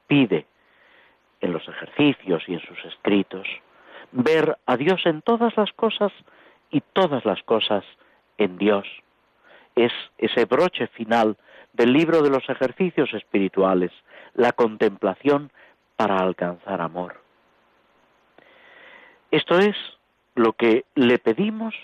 [0.06, 0.46] pide
[1.40, 3.46] en los ejercicios y en sus escritos,
[4.12, 6.12] ver a Dios en todas las cosas
[6.70, 7.84] y todas las cosas
[8.38, 8.86] en Dios.
[9.74, 11.36] Es ese broche final
[11.72, 13.90] del libro de los ejercicios espirituales,
[14.34, 15.50] la contemplación
[15.96, 17.27] para alcanzar amor.
[19.30, 19.76] Esto es
[20.34, 21.74] lo que le pedimos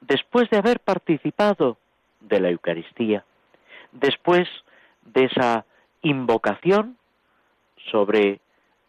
[0.00, 1.78] después de haber participado
[2.20, 3.24] de la Eucaristía,
[3.92, 4.48] después
[5.02, 5.64] de esa
[6.02, 6.96] invocación
[7.90, 8.40] sobre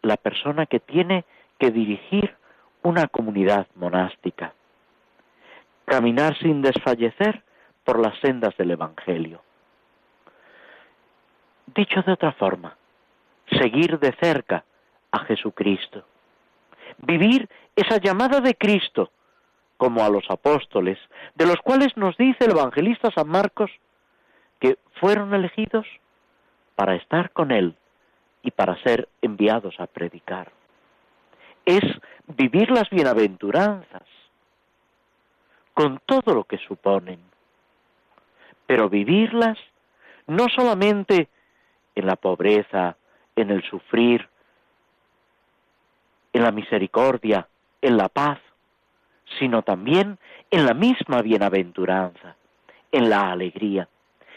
[0.02, 1.24] la persona que tiene
[1.58, 2.36] que dirigir
[2.82, 4.52] una comunidad monástica.
[5.84, 7.42] Caminar sin desfallecer
[7.84, 9.42] por las sendas del Evangelio.
[11.66, 12.76] Dicho de otra forma,
[13.50, 14.64] seguir de cerca
[15.10, 16.04] a Jesucristo.
[16.98, 19.10] Vivir esa llamada de Cristo,
[19.76, 20.98] como a los apóstoles,
[21.34, 23.70] de los cuales nos dice el evangelista San Marcos
[24.60, 25.86] que fueron elegidos
[26.76, 27.74] para estar con Él
[28.42, 30.52] y para ser enviados a predicar.
[31.64, 31.82] Es
[32.26, 34.04] vivir las bienaventuranzas
[35.74, 37.20] con todo lo que suponen,
[38.66, 39.58] pero vivirlas
[40.26, 41.28] no solamente
[41.94, 42.96] en la pobreza,
[43.36, 44.28] en el sufrir,
[46.32, 47.48] en la misericordia,
[47.80, 48.38] en la paz,
[49.38, 50.18] sino también
[50.50, 52.36] en la misma bienaventuranza,
[52.90, 53.88] en la alegría.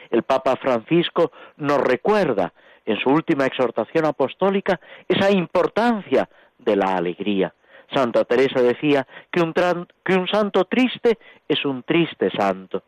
[0.10, 2.54] El Papa Francisco nos recuerda
[2.86, 6.30] en su última exhortación apostólica esa importancia
[6.60, 7.54] de la alegría.
[7.94, 12.84] Santa Teresa decía que un, santo triste es un triste santo.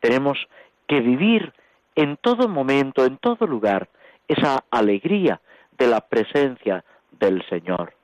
[0.00, 0.38] Tenemos
[0.86, 1.52] que vivir
[1.94, 3.88] en todo momento, en todo lugar,
[4.26, 5.40] esa alegría
[5.76, 7.94] de la presencia del Señor.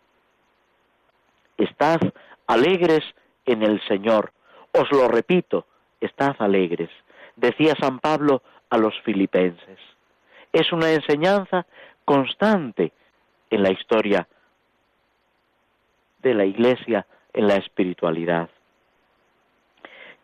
[1.58, 2.00] Estad
[2.46, 3.04] alegres
[3.44, 4.32] en el Señor.
[4.72, 5.66] Os lo repito,
[6.00, 6.90] estad alegres.
[7.36, 9.78] Decía San Pablo a los filipenses
[10.52, 11.66] es una enseñanza
[12.04, 12.92] constante
[13.50, 14.26] en la historia
[16.22, 18.48] de la Iglesia, en la espiritualidad.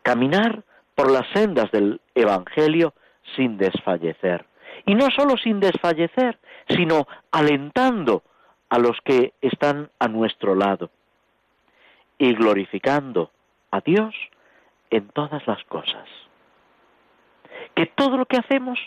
[0.01, 2.93] Caminar por las sendas del Evangelio
[3.35, 4.45] sin desfallecer.
[4.85, 6.37] Y no solo sin desfallecer,
[6.69, 8.23] sino alentando
[8.69, 10.89] a los que están a nuestro lado
[12.17, 13.31] y glorificando
[13.71, 14.15] a Dios
[14.89, 16.07] en todas las cosas.
[17.75, 18.79] Que todo lo que hacemos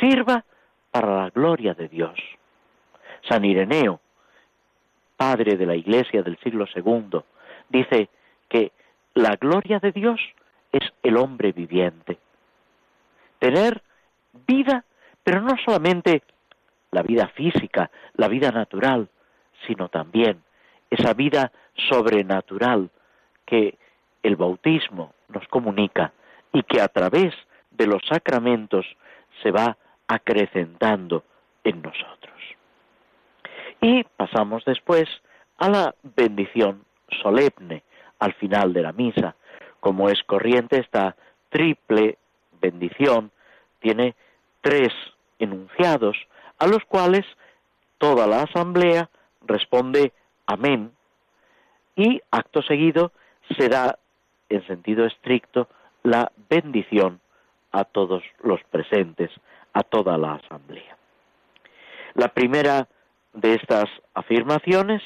[0.00, 0.44] sirva
[0.90, 2.18] para la gloria de Dios.
[3.28, 4.00] San Ireneo,
[5.16, 7.20] padre de la Iglesia del siglo II,
[7.68, 8.08] dice
[8.48, 8.72] que
[9.14, 10.20] la gloria de Dios
[10.72, 12.18] es el hombre viviente.
[13.38, 13.82] Tener
[14.46, 14.84] vida,
[15.22, 16.22] pero no solamente
[16.90, 19.08] la vida física, la vida natural,
[19.66, 20.42] sino también
[20.90, 21.52] esa vida
[21.88, 22.90] sobrenatural
[23.46, 23.78] que
[24.22, 26.12] el bautismo nos comunica
[26.52, 27.34] y que a través
[27.70, 28.86] de los sacramentos
[29.42, 31.24] se va acrecentando
[31.64, 32.34] en nosotros.
[33.80, 35.04] Y pasamos después
[35.58, 36.84] a la bendición
[37.22, 37.82] solemne
[38.18, 39.34] al final de la misa.
[39.80, 41.16] Como es corriente, esta
[41.50, 42.18] triple
[42.60, 43.30] bendición
[43.80, 44.14] tiene
[44.62, 44.92] tres
[45.38, 46.16] enunciados
[46.58, 47.26] a los cuales
[47.98, 49.10] toda la asamblea
[49.46, 50.12] responde
[50.46, 50.92] amén
[51.96, 53.12] y acto seguido
[53.56, 53.98] se da
[54.48, 55.68] en sentido estricto
[56.02, 57.20] la bendición
[57.72, 59.30] a todos los presentes,
[59.72, 60.96] a toda la asamblea.
[62.14, 62.86] La primera
[63.32, 65.02] de estas afirmaciones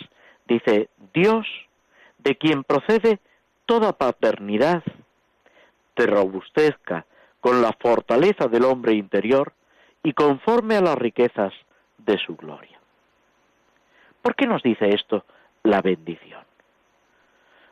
[0.46, 1.46] dice, Dios,
[2.18, 3.20] de quien procede
[3.64, 4.82] toda paternidad,
[5.94, 7.06] te robustezca
[7.40, 9.52] con la fortaleza del hombre interior
[10.02, 11.52] y conforme a las riquezas
[11.98, 12.78] de su gloria.
[14.22, 15.24] ¿Por qué nos dice esto
[15.62, 16.47] la bendición?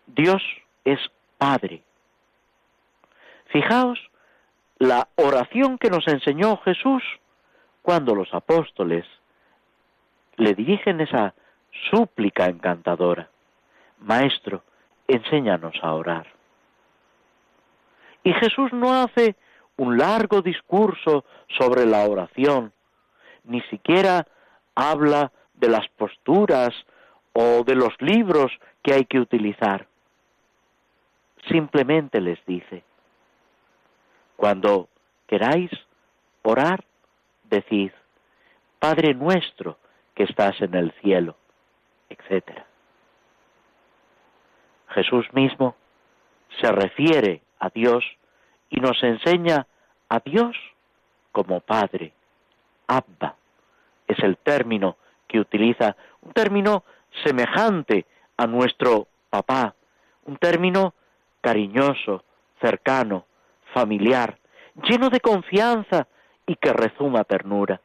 [0.06, 0.42] Dios
[0.84, 0.98] es
[1.38, 1.82] Padre.
[3.46, 3.98] Fijaos
[4.78, 7.02] la oración que nos enseñó Jesús
[7.82, 9.06] cuando los apóstoles
[10.36, 11.34] le dirigen esa
[11.90, 13.28] súplica encantadora.
[13.98, 14.62] Maestro,
[15.08, 16.26] enséñanos a orar.
[18.22, 19.36] Y Jesús no hace
[19.76, 21.24] un largo discurso
[21.58, 22.72] sobre la oración,
[23.44, 24.26] ni siquiera
[24.74, 26.74] habla de las posturas
[27.32, 28.50] o de los libros
[28.82, 29.86] que hay que utilizar.
[31.48, 32.82] Simplemente les dice,
[34.36, 34.88] cuando
[35.26, 35.70] queráis
[36.42, 36.84] orar,
[37.44, 37.92] decid,
[38.78, 39.78] Padre nuestro
[40.14, 41.36] que estás en el cielo,
[42.08, 42.62] etc.
[44.88, 45.76] Jesús mismo
[46.60, 48.04] se refiere a Dios
[48.70, 49.66] y nos enseña
[50.08, 50.56] a Dios
[51.32, 52.12] como Padre.
[52.86, 53.36] Abba
[54.06, 56.84] es el término que utiliza, un término
[57.24, 59.74] semejante a nuestro papá,
[60.24, 60.94] un término
[61.46, 62.24] cariñoso,
[62.60, 63.24] cercano,
[63.72, 64.36] familiar,
[64.82, 66.08] lleno de confianza
[66.44, 67.80] y que rezuma ternura.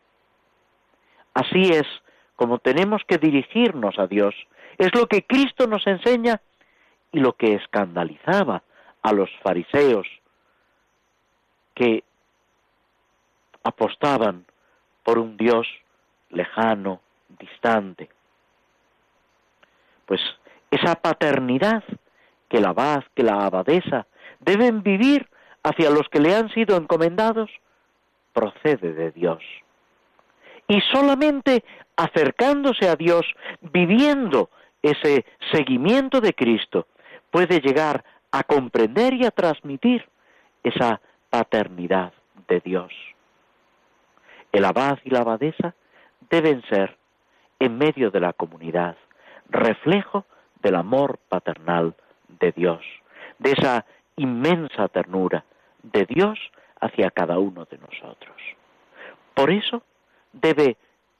[1.35, 1.85] Así es
[2.35, 4.33] como tenemos que dirigirnos a Dios.
[4.79, 6.41] Es lo que Cristo nos enseña
[7.11, 8.63] y lo que escandalizaba
[9.03, 10.07] a los fariseos
[11.75, 12.03] que
[13.63, 14.47] apostaban
[15.03, 15.67] por un Dios
[16.31, 16.99] lejano,
[17.37, 18.09] distante.
[20.07, 20.19] Pues
[20.71, 21.83] esa paternidad
[22.51, 24.07] que la abad, que la abadesa
[24.41, 25.29] deben vivir
[25.63, 27.49] hacia los que le han sido encomendados,
[28.33, 29.41] procede de Dios.
[30.67, 31.63] Y solamente
[31.95, 33.25] acercándose a Dios,
[33.61, 34.49] viviendo
[34.81, 36.87] ese seguimiento de Cristo,
[37.29, 40.09] puede llegar a comprender y a transmitir
[40.61, 40.99] esa
[41.29, 42.11] paternidad
[42.49, 42.91] de Dios.
[44.51, 45.73] El abad y la abadesa
[46.29, 46.97] deben ser,
[47.59, 48.97] en medio de la comunidad,
[49.49, 50.25] reflejo
[50.61, 51.95] del amor paternal
[52.39, 52.81] de Dios,
[53.39, 55.43] de esa inmensa ternura
[55.83, 56.39] de Dios
[56.79, 58.35] hacia cada uno de nosotros.
[59.33, 59.83] Por eso
[60.33, 60.77] debe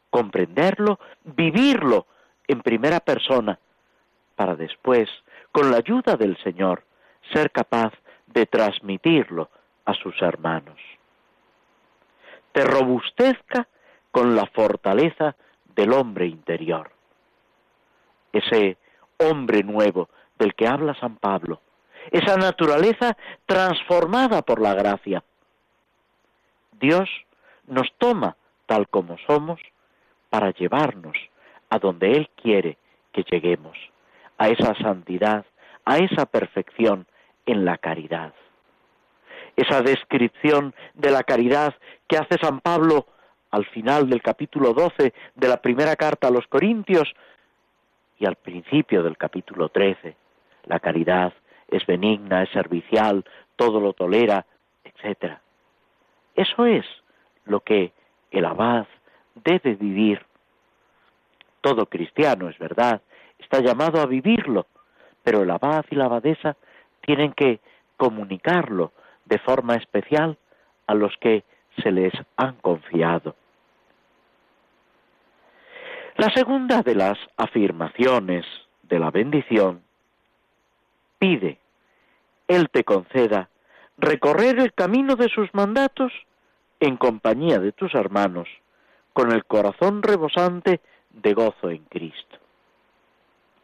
[0.09, 2.05] comprenderlo, vivirlo
[2.47, 3.59] en primera persona,
[4.35, 5.09] para después,
[5.51, 6.83] con la ayuda del Señor,
[7.33, 7.93] ser capaz
[8.27, 9.49] de transmitirlo
[9.85, 10.79] a sus hermanos.
[12.51, 13.67] Te robustezca
[14.11, 15.35] con la fortaleza
[15.75, 16.91] del hombre interior.
[18.33, 18.77] Ese
[19.17, 20.09] hombre nuevo
[20.41, 21.61] del que habla San Pablo,
[22.09, 23.15] esa naturaleza
[23.45, 25.23] transformada por la gracia.
[26.79, 27.07] Dios
[27.67, 28.35] nos toma
[28.65, 29.61] tal como somos
[30.31, 31.15] para llevarnos
[31.69, 32.79] a donde Él quiere
[33.13, 33.77] que lleguemos,
[34.39, 35.45] a esa santidad,
[35.85, 37.05] a esa perfección
[37.45, 38.33] en la caridad.
[39.55, 41.75] Esa descripción de la caridad
[42.07, 43.05] que hace San Pablo
[43.51, 47.13] al final del capítulo 12 de la primera carta a los Corintios
[48.17, 50.20] y al principio del capítulo 13.
[50.65, 51.33] La caridad
[51.67, 54.45] es benigna, es servicial, todo lo tolera,
[54.83, 55.37] etc.
[56.35, 56.85] Eso es
[57.45, 57.93] lo que
[58.31, 58.87] el abad
[59.35, 60.25] debe vivir.
[61.61, 63.01] Todo cristiano, es verdad,
[63.37, 64.65] está llamado a vivirlo,
[65.23, 66.55] pero el abad y la abadesa
[67.01, 67.59] tienen que
[67.97, 68.91] comunicarlo
[69.25, 70.37] de forma especial
[70.87, 71.43] a los que
[71.81, 73.35] se les han confiado.
[76.17, 78.45] La segunda de las afirmaciones
[78.83, 79.83] de la bendición
[81.21, 81.59] pide,
[82.47, 83.49] Él te conceda
[83.97, 86.11] recorrer el camino de sus mandatos
[86.79, 88.49] en compañía de tus hermanos,
[89.13, 92.37] con el corazón rebosante de gozo en Cristo.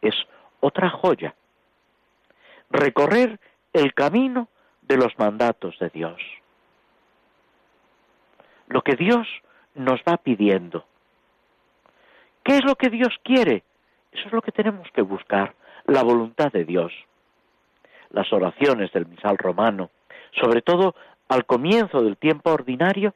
[0.04, 0.14] Es
[0.60, 1.34] otra joya.
[2.70, 3.40] Recorrer
[3.74, 4.50] el camino
[4.84, 6.22] de los mandatos de Dios.
[8.68, 9.28] Lo que Dios
[9.74, 10.86] nos va pidiendo
[12.48, 13.66] ¿Qué es lo que Dios quiere?
[14.14, 15.54] Eso es lo que tenemos que buscar,
[15.86, 16.94] la voluntad de Dios.
[18.12, 19.90] Las oraciones del misal romano,
[20.40, 20.96] sobre todo
[21.28, 23.14] al comienzo del tiempo ordinario,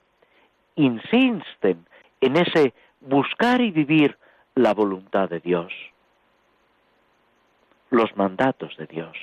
[0.75, 1.85] insisten
[2.19, 4.17] en ese buscar y vivir
[4.55, 5.71] la voluntad de Dios,
[7.89, 9.17] los mandatos de Dios,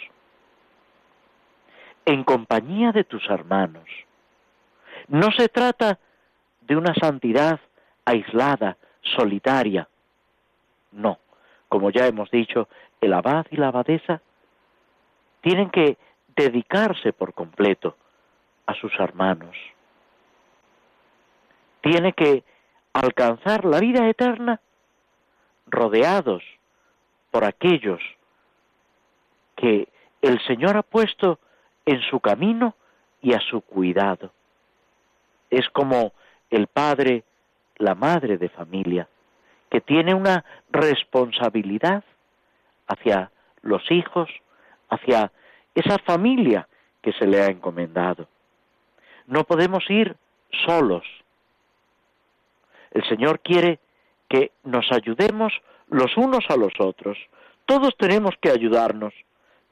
[2.04, 3.88] en compañía de tus hermanos.
[5.08, 5.98] No se trata
[6.62, 7.60] de una santidad
[8.04, 9.88] aislada, solitaria,
[10.92, 11.18] no.
[11.68, 12.68] Como ya hemos dicho,
[13.00, 14.22] el abad y la abadesa
[15.40, 15.96] tienen que
[16.36, 17.96] dedicarse por completo
[18.66, 19.56] a sus hermanos.
[21.80, 22.44] Tiene que
[22.92, 24.60] alcanzar la vida eterna
[25.66, 26.42] rodeados
[27.30, 28.00] por aquellos
[29.56, 29.88] que
[30.22, 31.38] el Señor ha puesto
[31.86, 32.74] en su camino
[33.22, 34.32] y a su cuidado.
[35.50, 36.12] Es como
[36.50, 37.24] el padre,
[37.76, 39.08] la madre de familia,
[39.70, 42.04] que tiene una responsabilidad
[42.86, 43.30] hacia
[43.62, 44.28] los hijos,
[44.88, 45.32] hacia
[45.74, 46.68] esa familia
[47.02, 48.28] que se le ha encomendado.
[49.26, 50.16] No podemos ir
[50.66, 51.04] solos.
[52.90, 53.78] El Señor quiere
[54.28, 55.52] que nos ayudemos
[55.88, 57.18] los unos a los otros.
[57.66, 59.14] Todos tenemos que ayudarnos,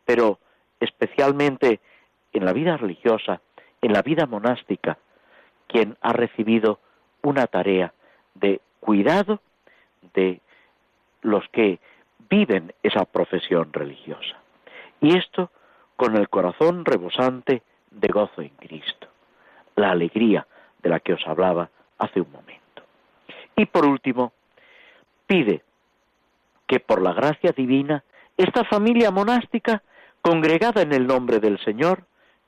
[0.04, 0.38] pero
[0.80, 1.80] especialmente
[2.32, 3.40] en la vida religiosa,
[3.80, 4.98] en la vida monástica,
[5.66, 6.78] quien ha recibido
[7.22, 7.92] una tarea
[8.34, 9.40] de cuidado
[10.14, 10.40] de
[11.22, 11.80] los que
[12.28, 14.36] viven esa profesión religiosa.
[15.00, 15.50] Y esto
[15.96, 19.08] con el corazón rebosante de gozo en Cristo,
[19.74, 20.46] la alegría
[20.82, 22.82] de la que os hablaba hace un momento.
[23.56, 24.32] Y por último,
[25.26, 25.62] pide
[26.66, 28.04] que por la gracia divina
[28.36, 29.82] esta familia monástica
[30.20, 32.04] congregada en el nombre del Señor,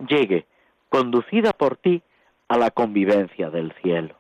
[0.07, 0.47] llegue,
[0.89, 2.03] conducida por ti,
[2.49, 4.17] a la convivencia del cielo.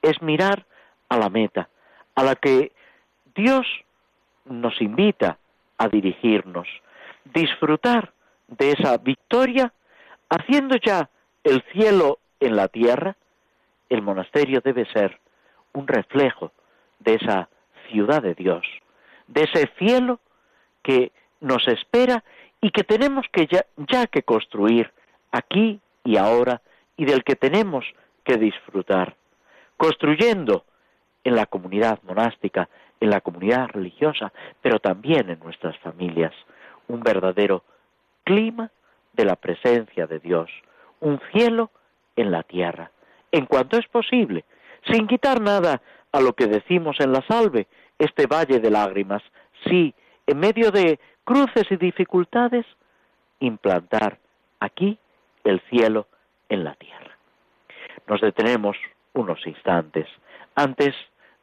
[0.00, 0.64] Es mirar
[1.08, 1.68] a la meta,
[2.14, 2.72] a la que
[3.34, 3.66] Dios
[4.44, 5.38] nos invita
[5.76, 6.68] a dirigirnos,
[7.24, 8.12] disfrutar
[8.48, 9.72] de esa victoria,
[10.28, 11.08] haciendo ya
[11.42, 13.16] el cielo en la tierra,
[13.88, 15.18] el monasterio debe ser
[15.72, 16.52] un reflejo
[16.98, 17.48] de esa
[17.88, 18.64] ciudad de Dios,
[19.26, 20.20] de ese cielo
[20.82, 22.24] que nos espera
[22.60, 24.90] y que tenemos que ya, ya que construir
[25.32, 26.62] aquí y ahora
[26.96, 27.84] y del que tenemos
[28.24, 29.16] que disfrutar,
[29.76, 30.64] construyendo
[31.24, 32.68] en la comunidad monástica,
[33.00, 36.32] en la comunidad religiosa, pero también en nuestras familias,
[36.88, 37.62] un verdadero
[38.24, 38.70] clima
[39.12, 40.50] de la presencia de Dios,
[41.00, 41.70] un cielo
[42.16, 42.90] en la tierra,
[43.32, 44.44] en cuanto es posible,
[44.86, 45.80] sin quitar nada
[46.12, 47.66] a lo que decimos en la salve,
[47.98, 49.22] este valle de lágrimas,
[49.66, 49.94] sí,
[50.26, 52.66] en medio de cruces y dificultades,
[53.40, 54.18] implantar
[54.60, 54.98] aquí
[55.44, 56.06] el cielo
[56.48, 57.16] en la tierra.
[58.06, 58.76] Nos detenemos
[59.12, 60.06] unos instantes
[60.54, 60.94] antes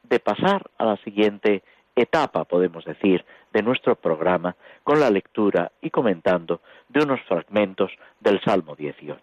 [0.04, 1.64] de pasar a la siguiente
[1.96, 8.42] etapa, podemos decir, de nuestro programa con la lectura y comentando de unos fragmentos del
[8.42, 9.22] Salmo 18.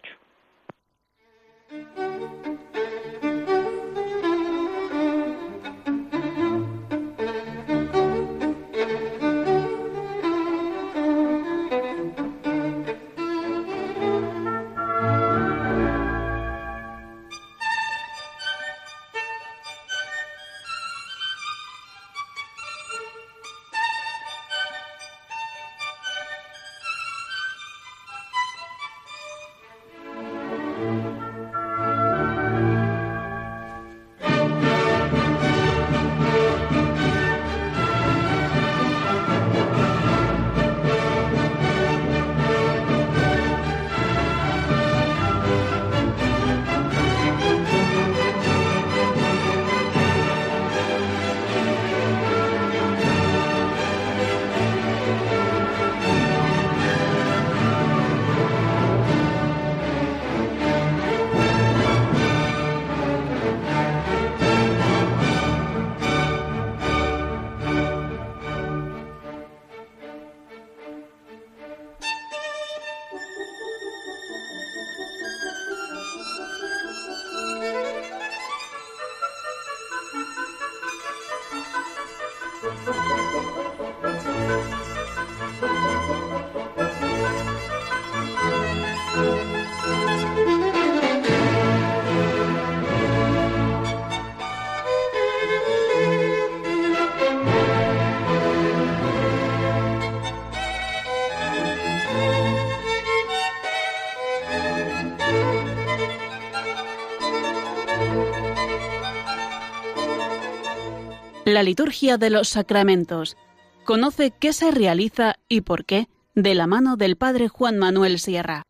[111.59, 113.35] La liturgia de los sacramentos.
[113.83, 118.63] Conoce qué se realiza y por qué de la mano del Padre Juan Manuel Sierra.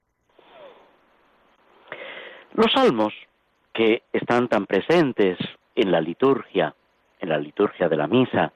[2.56, 3.14] Los salmos
[3.76, 5.38] que están tan presentes
[5.76, 6.74] en la liturgia,
[7.20, 8.54] en la liturgia de la misa,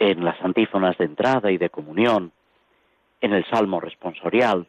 [0.00, 2.32] en las antífonas de entrada y de comunión,
[3.20, 4.66] en el salmo responsorial,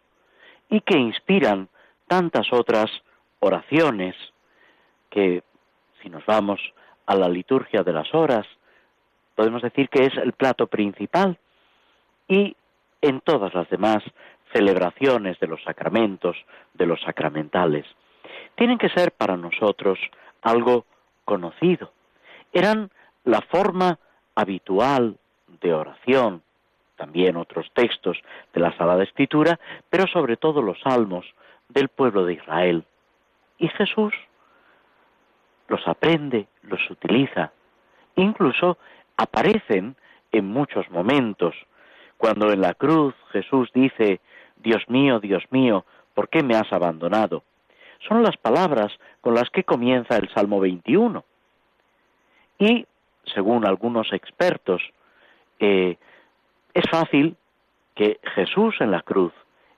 [0.70, 1.70] y que inspiran
[2.08, 2.92] tantas otras
[3.40, 4.16] oraciones
[5.10, 5.42] que,
[6.04, 6.62] si nos vamos
[7.08, 8.46] a la liturgia de las horas,
[9.36, 11.38] podemos decir que es el plato principal
[12.28, 12.56] y
[13.02, 14.04] en todas las demás
[14.54, 16.38] celebraciones de los sacramentos,
[16.74, 17.86] de los sacramentales,
[18.56, 20.00] tienen que ser para nosotros
[20.42, 20.86] algo
[21.26, 21.92] conocido.
[22.54, 22.90] Eran
[23.26, 24.00] la forma
[24.34, 25.18] habitual
[25.62, 26.42] de oración,
[26.96, 28.18] también otros textos
[28.54, 29.60] de la Sagrada Escritura,
[29.90, 31.26] pero sobre todo los salmos
[31.70, 32.86] del pueblo de Israel.
[33.58, 34.14] Y Jesús
[35.68, 37.52] los aprende, los utiliza,
[38.16, 38.78] incluso
[39.18, 39.96] aparecen
[40.32, 41.56] en muchos momentos.
[42.18, 44.20] Cuando en la cruz Jesús dice,
[44.58, 47.44] Dios mío, Dios mío, ¿por qué me has abandonado?
[48.08, 48.92] Son las palabras
[49.22, 51.24] con las que comienza el Salmo 21.
[52.60, 52.86] Y,
[53.34, 54.82] según algunos expertos,
[55.60, 55.98] eh,
[56.74, 57.36] es fácil
[57.96, 59.34] que Jesús en la cruz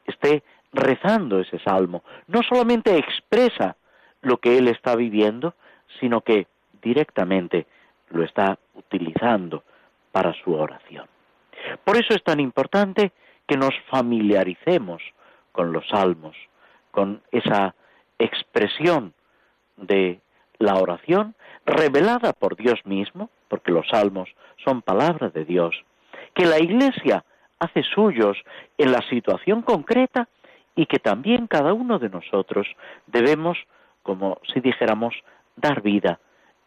[0.05, 2.03] esté rezando ese salmo.
[2.27, 3.77] No solamente expresa
[4.21, 5.53] lo que él está viviendo,
[5.99, 6.47] sino que
[6.81, 7.67] directamente
[8.10, 9.64] lo está utilizando
[10.12, 11.05] para su oración.
[11.84, 13.12] Por eso es tan importante
[13.47, 15.01] que nos familiaricemos
[15.51, 16.36] con los salmos,
[16.91, 17.76] con esa
[18.20, 19.14] expresión
[19.76, 20.20] de
[20.60, 21.36] la oración
[21.66, 24.30] revelada por Dios mismo, porque los salmos
[24.64, 25.76] son palabra de Dios,
[26.34, 27.24] que la Iglesia
[27.60, 28.38] hace suyos
[28.78, 30.28] en la situación concreta
[30.76, 32.68] y que también cada uno de nosotros
[33.08, 33.58] debemos,
[34.03, 35.16] como si dijéramos,
[35.55, 36.20] dar vida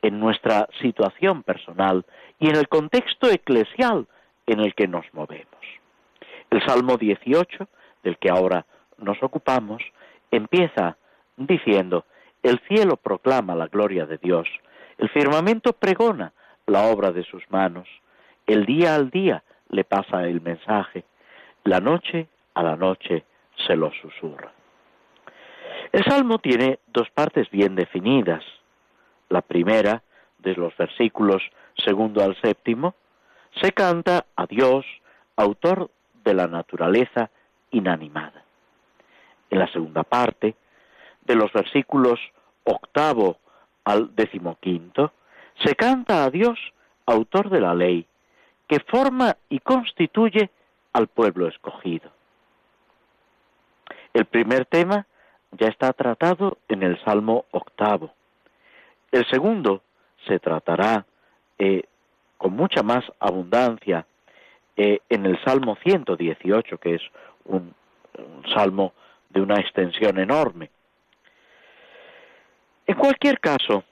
[0.03, 2.05] en nuestra situación personal
[2.39, 4.07] y en el contexto eclesial
[4.47, 5.47] en el que nos movemos.
[6.51, 7.69] El Salmo 18,
[8.03, 8.67] del que ahora
[8.99, 9.83] nos ocupamos,
[10.31, 10.97] empieza
[11.37, 12.05] diciendo,
[12.43, 14.49] el cielo proclama la gloria de Dios,
[14.99, 16.33] el firmamento pregona
[16.67, 17.89] la obra de sus manos,
[18.47, 21.05] el día al día le pasa el mensaje,
[21.65, 23.25] la noche a la noche
[23.67, 24.53] se lo susurra.
[25.93, 28.45] El salmo tiene dos partes bien definidas.
[29.31, 30.03] La primera,
[30.39, 31.43] de los versículos
[31.77, 32.95] segundo al séptimo,
[33.61, 34.85] se canta a Dios,
[35.37, 35.91] autor
[36.25, 37.31] de la naturaleza
[37.71, 38.45] inanimada.
[39.49, 40.55] En la segunda parte,
[41.25, 42.21] de los versículos
[42.65, 43.39] octavo
[43.85, 45.13] al decimoquinto,
[45.65, 46.59] se canta a Dios,
[47.07, 48.07] autor de la ley,
[48.67, 50.51] que forma y constituye
[50.93, 52.11] al pueblo escogido.
[54.13, 55.07] El primer tema
[55.53, 58.13] ya está tratado en el Salmo octavo.
[59.13, 59.83] El segundo
[60.27, 61.05] se tratará
[61.59, 61.85] eh,
[62.37, 64.07] con mucha más abundancia
[64.77, 67.03] eh, en el Salmo 118, que es
[67.45, 67.75] un,
[68.55, 68.93] salmo
[69.29, 70.71] de una extensión enorme.
[72.87, 73.85] En cualquier caso,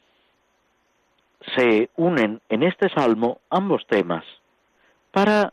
[1.56, 4.24] se unen en este salmo ambos temas
[5.12, 5.52] para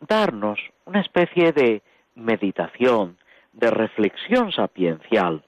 [0.00, 1.82] darnos una especie de
[2.14, 3.16] meditación,
[3.52, 5.42] de reflexión sapiencial,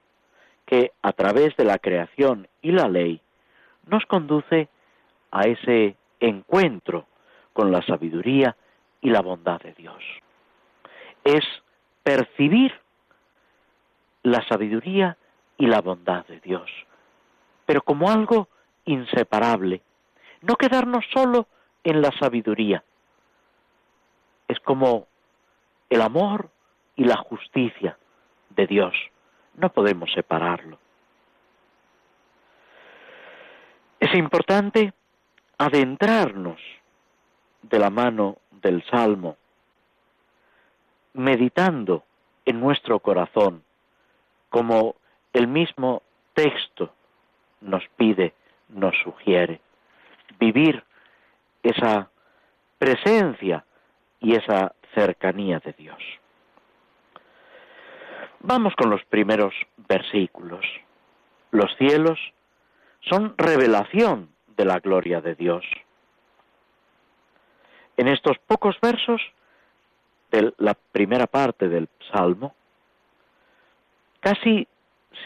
[0.65, 3.21] que a través de la creación y la ley
[3.89, 4.69] nos conduce
[5.31, 7.07] a ese encuentro
[7.53, 8.57] con la sabiduría
[9.01, 10.03] y la bondad de Dios.
[11.25, 11.45] Es
[12.03, 12.73] percibir
[14.23, 15.17] la sabiduría
[15.57, 16.71] y la bondad de Dios,
[17.67, 18.49] pero como algo
[18.85, 19.83] inseparable,
[20.43, 21.49] no quedarnos solo
[21.85, 22.83] en la sabiduría.
[24.47, 25.07] Es como
[25.91, 26.51] el amor
[26.97, 27.99] y la justicia
[28.51, 28.95] de Dios,
[29.55, 30.79] no podemos separarlo.
[34.09, 34.95] Es importante
[35.59, 36.59] adentrarnos
[37.61, 39.37] de la mano del Salmo,
[41.13, 42.05] meditando
[42.47, 43.63] en nuestro corazón,
[44.49, 44.95] como
[45.35, 46.03] el mismo
[46.33, 46.91] texto
[47.61, 48.33] nos pide,
[48.71, 49.61] nos sugiere,
[50.41, 50.83] vivir
[51.63, 52.09] esa
[52.79, 53.63] presencia
[54.21, 56.03] y esa cercanía de Dios.
[58.41, 59.53] Vamos con los primeros
[59.87, 60.65] versículos.
[61.51, 62.19] Los cielos
[63.09, 65.65] son revelación de la gloria de Dios.
[67.97, 69.21] En estos pocos versos
[70.31, 72.55] de la primera parte del Salmo,
[74.21, 74.69] casi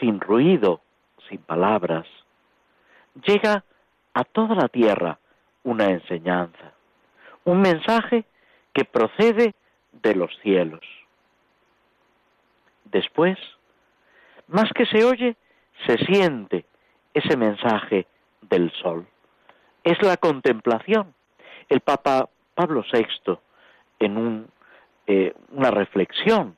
[0.00, 0.80] sin ruido,
[1.28, 2.06] sin palabras,
[3.26, 3.64] llega
[4.14, 5.18] a toda la tierra
[5.64, 6.72] una enseñanza,
[7.44, 8.24] un mensaje
[8.72, 9.54] que procede
[9.92, 10.84] de los cielos.
[12.84, 13.38] Después,
[14.48, 15.36] más que se oye,
[15.86, 16.64] se siente
[17.14, 18.06] ese mensaje
[18.40, 19.06] del sol.
[19.84, 21.14] Es la contemplación.
[21.68, 23.38] El Papa Pablo VI,
[23.98, 24.46] en
[25.06, 26.56] eh, una reflexión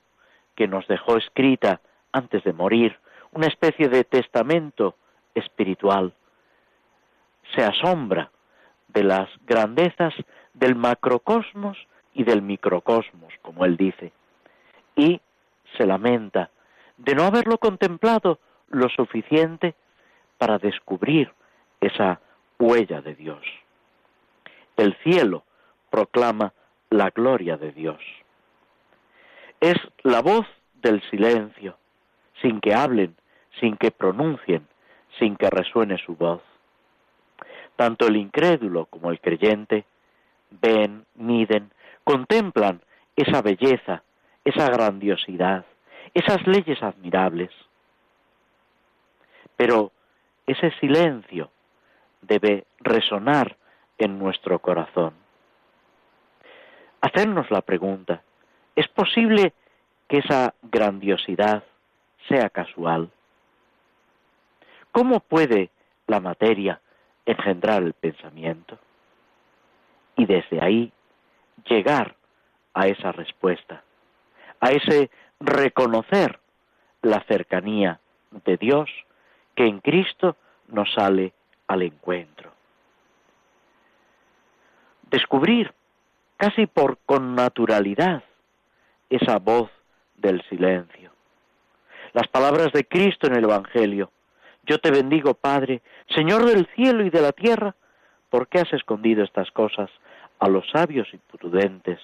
[0.55, 1.80] que nos dejó escrita
[2.12, 2.98] antes de morir,
[3.32, 4.96] una especie de testamento
[5.34, 6.14] espiritual,
[7.55, 8.30] se asombra
[8.88, 10.14] de las grandezas
[10.52, 11.76] del macrocosmos
[12.14, 14.12] y del microcosmos, como él dice,
[14.94, 15.20] y
[15.76, 16.50] se lamenta
[16.96, 18.38] de no haberlo contemplado
[18.68, 19.74] lo suficiente
[20.45, 21.32] para descubrir
[21.80, 22.20] esa
[22.59, 23.40] huella de Dios.
[24.76, 25.45] El cielo
[25.88, 26.53] proclama
[26.90, 27.99] la gloria de Dios.
[29.59, 30.47] Es la voz
[30.82, 31.78] del silencio,
[32.42, 33.16] sin que hablen,
[33.59, 34.68] sin que pronuncien,
[35.18, 36.42] sin que resuene su voz.
[37.76, 39.86] Tanto el incrédulo como el creyente
[40.51, 41.70] ven, miden,
[42.05, 42.82] contemplan
[43.16, 44.03] esa belleza,
[44.45, 45.64] esa grandiosidad,
[46.12, 47.51] esas leyes admirables.
[49.57, 49.90] Pero
[50.47, 51.51] ese silencio
[52.22, 53.57] debe resonar
[53.99, 55.14] en nuestro corazón.
[57.01, 58.22] Hacernos la pregunta,
[58.74, 59.53] ¿es posible
[60.09, 61.64] que esa grandiosidad
[62.28, 63.11] sea casual?
[64.90, 65.70] ¿Cómo puede
[66.07, 66.80] la materia
[67.26, 68.78] engendrar el pensamiento?
[70.16, 70.92] Y desde ahí
[71.68, 72.16] llegar
[72.72, 73.82] a esa respuesta,
[74.61, 76.38] a ese reconocer
[77.03, 78.01] la cercanía
[78.45, 78.88] de Dios
[79.55, 80.36] que en Cristo
[80.68, 81.32] nos sale
[81.66, 82.52] al encuentro.
[85.11, 85.72] Descubrir
[86.36, 88.24] casi por con naturalidad
[89.09, 89.70] esa voz
[90.16, 91.12] del silencio.
[92.12, 94.11] Las palabras de Cristo en el Evangelio.
[94.64, 95.82] Yo te bendigo, Padre,
[96.14, 97.74] Señor del cielo y de la tierra,
[98.30, 99.90] porque has escondido estas cosas
[100.38, 102.00] a los sabios y prudentes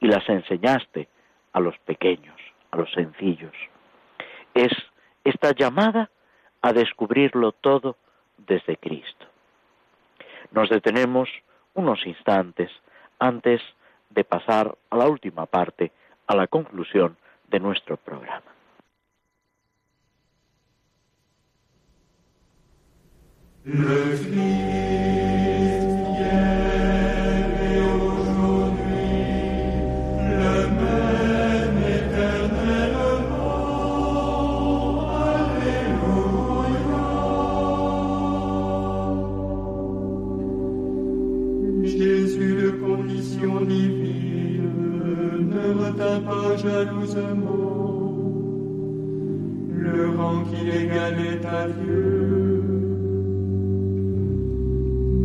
[0.00, 1.08] y las enseñaste
[1.52, 2.36] a los pequeños,
[2.70, 3.54] a los sencillos.
[4.54, 4.72] Es
[5.24, 6.10] esta llamada
[6.64, 7.96] a descubrirlo todo
[8.38, 9.26] desde Cristo.
[10.50, 11.28] Nos detenemos
[11.74, 12.70] unos instantes
[13.18, 13.60] antes
[14.08, 15.92] de pasar a la última parte,
[16.26, 18.50] a la conclusión de nuestro programa.
[46.64, 48.14] Jalousement
[49.76, 52.62] le rang qu'il égalait à Dieu.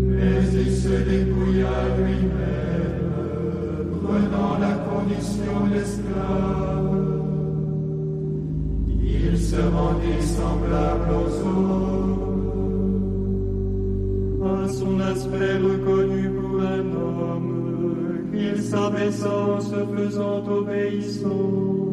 [0.08, 3.08] Mais il se dépouilla lui-même,
[4.04, 6.98] prenant la condition d'esclave.
[9.02, 12.28] Il se rendit semblable aux hommes,
[14.44, 17.49] à son aspect reconnu pour un homme
[18.40, 21.90] il s'abaissa en se faisant obéissant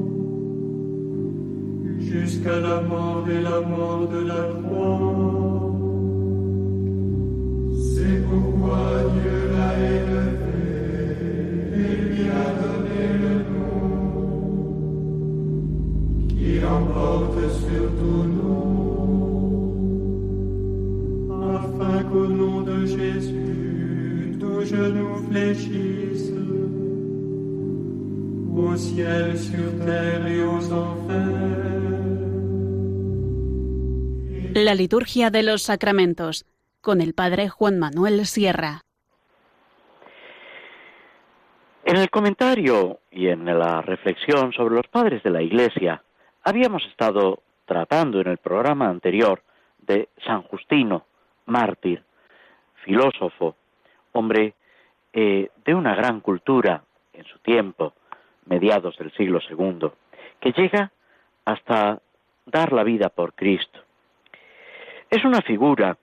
[1.99, 5.73] jusqu'à la mort et la mort de la croix.
[7.93, 8.85] C'est pourquoi
[9.15, 10.67] Dieu l'a élevé
[11.83, 13.89] et lui a donné le nom
[16.29, 18.67] qui emporte sur tout nom,
[21.59, 25.11] afin qu'au nom de Jésus, tout genou
[28.77, 31.15] fléchisse ciel, sur terre et aux enfers.
[34.55, 36.45] La liturgia de los sacramentos
[36.81, 38.83] con el Padre Juan Manuel Sierra.
[41.85, 46.03] En el comentario y en la reflexión sobre los padres de la Iglesia,
[46.43, 49.43] habíamos estado tratando en el programa anterior
[49.79, 51.05] de San Justino,
[51.45, 52.03] mártir,
[52.85, 53.55] filósofo,
[54.13, 54.55] hombre
[55.13, 57.93] eh, de una gran cultura en su tiempo,
[58.47, 59.91] mediados del siglo II,
[60.41, 60.91] que llega
[61.45, 62.01] hasta
[62.47, 63.81] dar la vida por Cristo.
[65.11, 65.97] Es una figura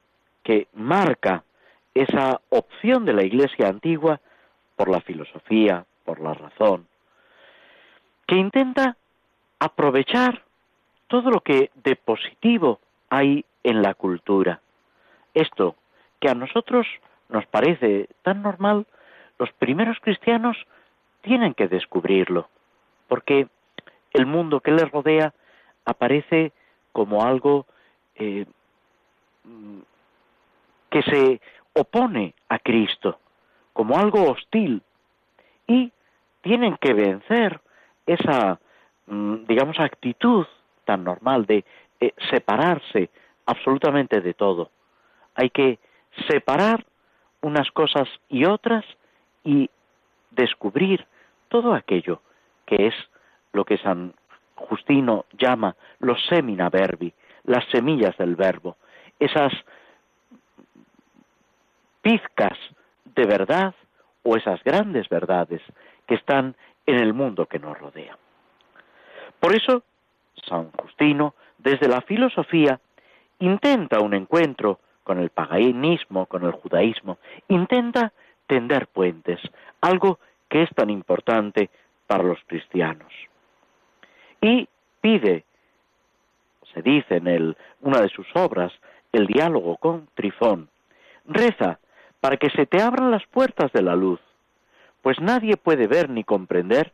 [0.44, 1.44] que marca
[1.94, 4.20] esa opción de la Iglesia antigua
[4.76, 6.88] por la filosofía, por la razón,
[8.28, 8.98] que intenta
[9.60, 10.44] aprovechar
[11.08, 12.80] todo lo que de positivo
[13.10, 14.62] hay en la cultura.
[15.34, 15.76] Esto
[16.20, 16.88] que a nosotros
[17.30, 18.86] nos parece tan normal,
[19.40, 20.58] los primeros cristianos
[21.24, 22.48] tienen que descubrirlo,
[23.08, 23.48] porque
[24.12, 25.34] el mundo que les rodea
[25.86, 26.52] aparece
[26.92, 27.66] como algo
[28.16, 28.46] eh,
[30.90, 31.42] que se
[31.74, 33.18] opone a Cristo,
[33.74, 34.84] como algo hostil,
[35.66, 35.92] y
[36.42, 37.60] tienen que vencer
[38.06, 38.60] esa,
[39.08, 40.46] mm, digamos, actitud
[40.86, 41.66] tan normal de
[42.00, 43.10] eh, separarse
[43.46, 44.70] absolutamente de todo.
[45.36, 45.80] Hay que
[46.28, 46.86] separar
[47.42, 48.86] unas cosas y otras
[49.44, 49.70] y
[50.32, 51.06] descubrir
[51.54, 52.20] todo aquello
[52.66, 52.96] que es
[53.52, 54.16] lo que San
[54.56, 58.76] Justino llama los semina verbi, las semillas del verbo,
[59.20, 59.54] esas
[62.02, 62.58] pizcas
[63.06, 63.76] de verdad
[64.24, 65.62] o esas grandes verdades
[66.08, 66.56] que están
[66.88, 68.18] en el mundo que nos rodea.
[69.40, 69.84] Por eso,
[70.48, 72.80] San Justino, desde la filosofía,
[73.38, 78.12] intenta un encuentro con el paganismo, con el judaísmo, intenta
[78.48, 79.40] tender puentes,
[79.82, 80.18] algo
[80.62, 81.70] es tan importante
[82.06, 83.12] para los cristianos.
[84.42, 84.68] Y
[85.02, 85.46] pide,
[86.74, 88.72] se dice en una de sus obras,
[89.12, 90.70] el diálogo con Trifón,
[91.26, 91.80] reza
[92.20, 94.20] para que se te abran las puertas de la luz,
[95.02, 96.94] pues nadie puede ver ni comprender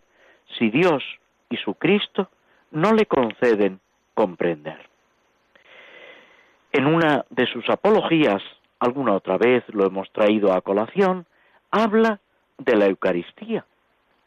[0.57, 1.03] si Dios
[1.49, 2.30] y su Cristo
[2.72, 3.80] no le conceden
[4.14, 4.89] comprender.
[6.72, 8.41] En una de sus apologías,
[8.80, 11.26] alguna otra vez lo hemos traído a colación,
[11.72, 12.20] habla
[12.60, 13.66] de la Eucaristía.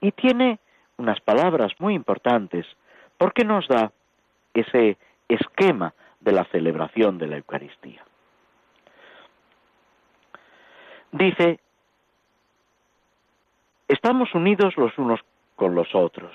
[0.01, 0.59] Y tiene
[0.97, 2.67] unas palabras muy importantes
[3.19, 3.93] porque nos da
[4.53, 4.97] ese
[5.29, 8.05] esquema de la celebración de la Eucaristía.
[11.13, 11.61] Dice,
[13.89, 15.21] estamos unidos los unos
[15.57, 16.35] con los otros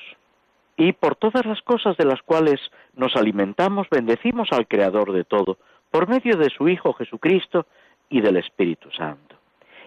[0.77, 2.59] y por todas las cosas de las cuales
[2.93, 5.57] nos alimentamos bendecimos al Creador de todo
[5.89, 7.65] por medio de su Hijo Jesucristo
[8.09, 9.35] y del Espíritu Santo.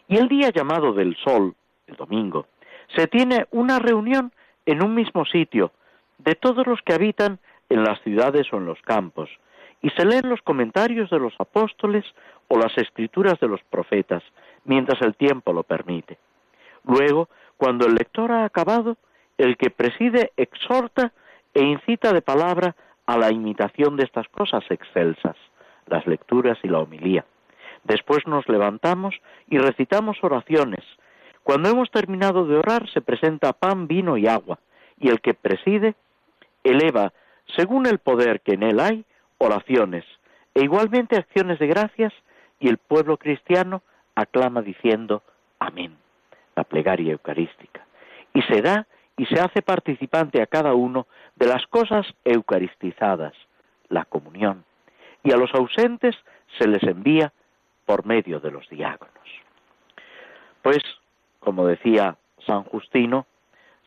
[0.09, 1.55] Y el día llamado del Sol,
[1.91, 2.47] el domingo,
[2.95, 4.33] se tiene una reunión
[4.67, 5.73] en un mismo sitio
[6.19, 7.39] de todos los que habitan
[7.69, 9.31] en las ciudades o en los campos,
[9.83, 12.05] y se leen los comentarios de los apóstoles
[12.49, 14.23] o las escrituras de los profetas,
[14.65, 16.19] mientras el tiempo lo permite.
[16.85, 18.97] Luego, cuando el lector ha acabado,
[19.39, 21.13] el que preside exhorta
[21.55, 22.77] e incita de palabra
[23.07, 25.37] a la imitación de estas cosas excelsas,
[25.87, 27.25] las lecturas y la homilía.
[27.85, 29.15] Después nos levantamos
[29.49, 30.85] y recitamos oraciones.
[31.43, 34.59] Cuando hemos terminado de orar se presenta pan, vino y agua,
[34.99, 35.95] y el que preside
[36.63, 37.13] eleva,
[37.57, 39.05] según el poder que en él hay,
[39.39, 40.05] oraciones,
[40.55, 42.13] e igualmente acciones de gracias,
[42.59, 43.83] y el pueblo cristiano
[44.15, 45.23] aclama diciendo
[45.59, 45.97] Amén,
[46.55, 47.87] la plegaria eucarística,
[48.35, 48.87] y se da
[49.17, 53.35] y se hace participante a cada uno de las cosas eucaristizadas,
[53.89, 54.65] la comunión,
[55.23, 56.17] y a los ausentes
[56.59, 57.33] se les envía
[57.87, 59.15] por medio de los diáconos.
[60.63, 60.79] Pues,
[61.41, 62.17] como decía
[62.47, 63.27] San Justino,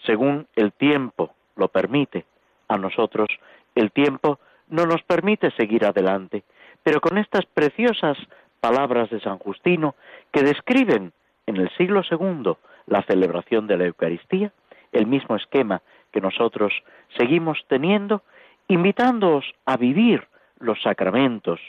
[0.05, 2.25] según el tiempo lo permite,
[2.67, 3.29] a nosotros
[3.75, 6.43] el tiempo no nos permite seguir adelante,
[6.83, 8.17] pero con estas preciosas
[8.59, 9.95] palabras de San Justino
[10.31, 11.13] que describen
[11.45, 12.53] en el siglo II
[12.87, 14.51] la celebración de la Eucaristía,
[14.91, 15.81] el mismo esquema
[16.11, 16.73] que nosotros
[17.17, 18.23] seguimos teniendo,
[18.67, 20.27] invitándoos a vivir
[20.59, 21.59] los sacramentos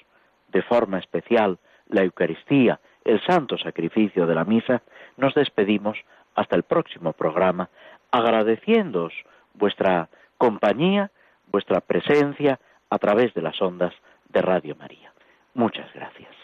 [0.49, 1.59] de forma especial,
[1.89, 4.83] la Eucaristía, el santo sacrificio de la misa,
[5.17, 5.99] nos despedimos
[6.35, 7.69] hasta el próximo programa,
[8.11, 9.13] agradeciéndoos
[9.55, 11.11] vuestra compañía,
[11.51, 12.59] vuestra presencia
[12.91, 13.95] a través de las ondas
[14.29, 15.13] de Radio María.
[15.55, 16.43] Muchas gracias.